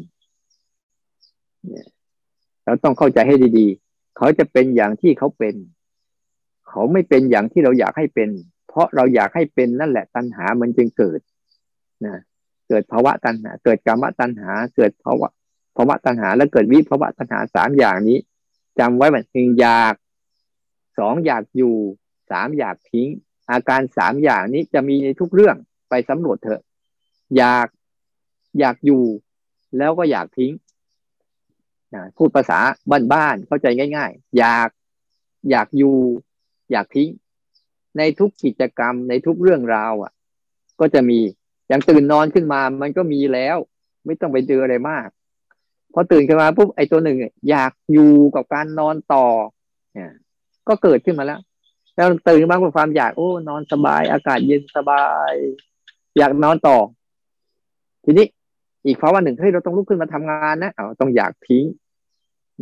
[2.65, 5.55] เราต้องเข้าใจให้ดีๆ เขาจะเป็นอย่างที่เขาเป็น
[6.69, 8.29] เขาไม่เป็นอย่างที่เราอยากให้เป็น
[8.69, 11.21] เพราะเราอยากให้เป็นนั่นแหละตัณหามันจึงเกิด
[12.05, 12.15] นะ
[12.69, 15.29] เกิดภาวะตัณหา เกิดกรรมตัณหา เกิดภาวะ
[15.77, 18.19] ภาวะตัณหา แล้วเกิดวิภาวะตัณหาสามอย่างนี้
[18.79, 19.95] จำไว้มันหนึ่งอยาก
[20.99, 21.75] สองอยากอยู่
[22.31, 23.09] สามอยากทิ้ง
[23.51, 25.57] อาการสามอย่างนี้จะมีในทุกเรื่อง
[25.89, 26.63] ไปสำรวจเถอะ
[27.37, 27.69] อยาก
[28.59, 29.05] อยากอยู่
[29.79, 30.53] แล้วก็อยากทิ้ง
[31.95, 32.59] นะพูดภาษา
[33.13, 33.67] บ้านๆเข้าใจ
[33.97, 34.69] ง่าย ๆ อยาก
[35.51, 35.97] อยากอยู่
[36.73, 37.09] อยากทิ้ง
[37.99, 40.13] ในทุกกิจกรรมในทุกเรื่องราวอะ
[40.81, 41.19] ก็จะมี
[41.69, 43.57] อย่างตื่นนอนขึ้นมามันก็มีแล้ว
[44.07, 45.09] ไม่ต้องไปเจออะไรมาก
[45.93, 47.19] พอตื่นขึ้นมาปุ๊บไอ้ตัวหนึ่ง
[47.51, 49.27] อยากอยู่กับการนอนต่อ
[49.95, 50.13] เนี่ย
[50.69, 51.41] ก็เกิดขึ้นมาแล้ว
[51.97, 55.33] แล้วตื่นมากับความอยากโอ้นอนสบาย อากาศเย็นสบาย
[56.19, 56.77] อยากนอนต่อ
[58.05, 58.27] ทีนี้
[58.87, 61.65] อีกภาวะหนึ่งเฮ้ยเราต้องลุกขึ้นมาทำงานนะเอาต้องอยากทิ้ง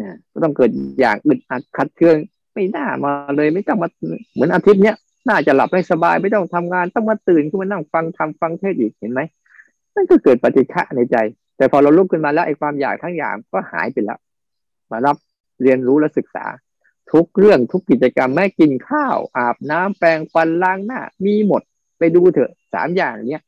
[0.00, 2.16] นี่ยก็ต้องเกิดอยากอึดอัดคัดเคือง
[2.54, 3.88] ไม่น่ามาเลยไม่ต้องมา
[4.34, 4.96] เหมือนอาทิตย์เนี้ย
[5.28, 9.20] น่าจะหลับให้สบายไม่ต้องทำงานต้องมาตื่นขึ้นมานั่งฟังทำฟังเทศอีกเห็นไหม
[9.94, 11.16] นั่นก็เกิดปฏิฆะในใจ
[11.56, 14.18] แต่พอเราลุกขึ้นมาแล้วไอ้ความอยากทั้งอย่างก็หายไปแล้ว
[14.90, 15.16] มารับ
[15.62, 16.44] เรียนรู้และศึกษา
[17.14, 21.62] ทุกเรื่องทุกกิจกรรมแม้กินข้าว อาบน้ำแปรงฟันล้างหน้า มีหมด
[21.98, 23.42] ไปดูเถอะสามอย่างเนี้ย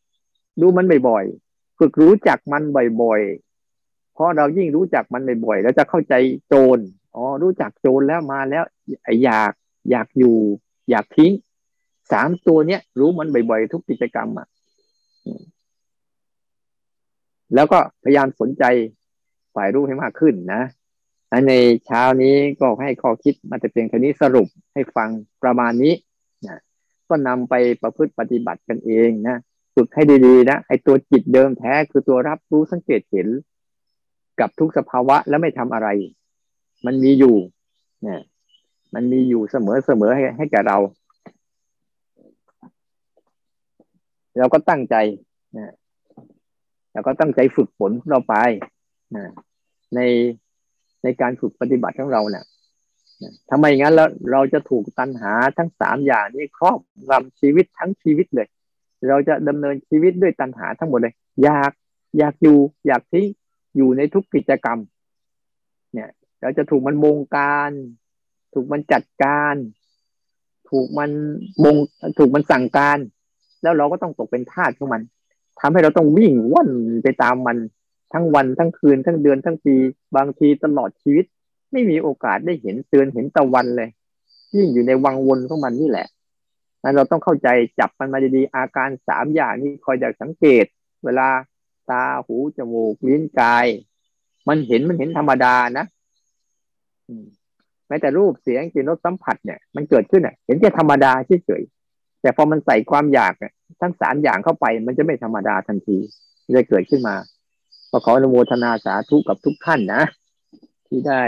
[0.61, 2.63] ดูมันบ่อยๆฝึกรู้จักมัน
[3.03, 6.15] บ่อยๆเพราะเรายิ่งรู้จักมันบ่อยๆแล้วจะเข้าใจ
[6.49, 6.79] โจร
[7.15, 8.65] อ๋อรู้จักโจรแล้วมาแล้ว
[9.25, 9.53] อยาก
[9.91, 10.37] อยากอยู่
[10.91, 11.33] อยากทิ้ง
[12.13, 14.47] สามตัวเนี้ยรู้มันบ่อยๆทุกกิจกรรมอะ
[17.55, 18.65] แล้วก็พยายามสนใจ
[19.55, 20.63] ฝ่ายรู้ให้มากขึ้นนะ
[21.49, 21.53] ใน
[21.87, 25.09] เช้านี้ก็ให้ข้อคิดมาแต่เพียงแค่นี้สรุปให้ฟัง
[25.43, 25.95] ประมาณนี้
[26.47, 26.59] นะ
[27.09, 29.37] ก็นำไปประพฤติปฏิบัติกันเองนะ
[29.75, 33.29] ฝึกให้ดีๆนะไอ้ตัวจิตเดิมแท้คือตัวรับรู้สังเกตเห็น
[34.41, 35.89] กับทุกสภาวะแล้วไม่ทำอะไร
[36.87, 37.37] มันมีอยู่
[38.03, 38.21] เนี่ย
[38.95, 40.79] มันมีอยู่เสมอเสมอให้ให้แก่เรา
[44.39, 44.97] เราก็ตั้งใจ
[45.57, 45.75] นะ
[46.93, 48.35] เราก็ตั้งใจฝึกฝนเราไป
[49.17, 49.25] นะ
[49.95, 50.01] ใน
[51.07, 52.45] ในการฝึกปฏิบัติของเราเนี่ย
[53.51, 56.79] ทำไมงั้นแล้วเราจะถูกตันหาทั้งสามอย่างนี้ครอบ
[57.09, 58.49] งำชีวิตทั้งชีวิตเลย
[59.09, 61.73] เราจะดำเนินชีวิตด้วยตันหาทั้งหมดเลย อยาก
[62.19, 63.25] อยากอยู่อยากทิ้
[63.77, 64.79] อยู่ในทุกกิจกรรม
[65.93, 67.71] เนี่ย เราจะถูกมันบงการ
[68.55, 69.55] ถูกมันจัดการ
[70.71, 71.11] ถูกมัน
[71.65, 71.77] บง
[72.19, 72.99] ถูกมันสั่งการ
[73.63, 75.03] แล้วเราก็ต้องตกเป็นทาสของมัน
[75.61, 76.71] ทำให้เราต้องวิ่งว่อน
[77.03, 77.57] ไปตามมัน
[78.13, 79.75] ทั้งวันทั้งคืนทั้งเดือนทั้งปี
[80.17, 81.25] บางทีตลอดชีวิต
[81.73, 83.91] ไม่มีโอกาสได้เห็นเตือนเห็นตะวันเลย
[84.55, 86.07] ยิ่งอยู่ในวังวนของมันนี่แหละ
[86.83, 87.49] นั้นเราต้องเข้าใจ
[87.79, 90.65] จับมันมาดีๆอาการสามอย่างนี้คอยอยากสังเกต
[91.05, 91.29] เวลา
[91.91, 93.67] ตาหูจมูกลิ้นกาย
[94.49, 95.85] มันเห็นมันเห็นธรรมดานะ
[97.89, 101.13] แม้แต่รูปเสียงกลิ่นรสสัมผัสเนี่ยมันเกิดขึ้นเน่ยเห็นแค่ธรรมดา
[101.45, 103.35] เฉยๆแต่พอมันใส่ความอยาก
[103.81, 105.97] ทั้งสามอย่างเข้าไป มันจะไม่ธรรมดาทันที
[106.57, 107.15] จะเกิดขึ้นมา
[107.97, 110.03] ก็ขออนุโมทนาสาธุกับทุกท่านนะ
[110.87, 111.23] ที่ได้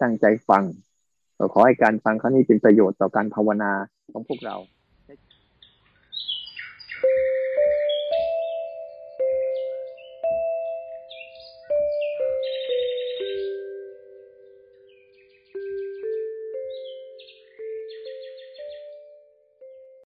[0.00, 0.62] ตั้งใจฟัง
[1.38, 3.72] ก็ขอให้การฟังครั้งนี้เป็นประโยชน์ต่อการภาวนา
[4.12, 4.56] ของพวกเรา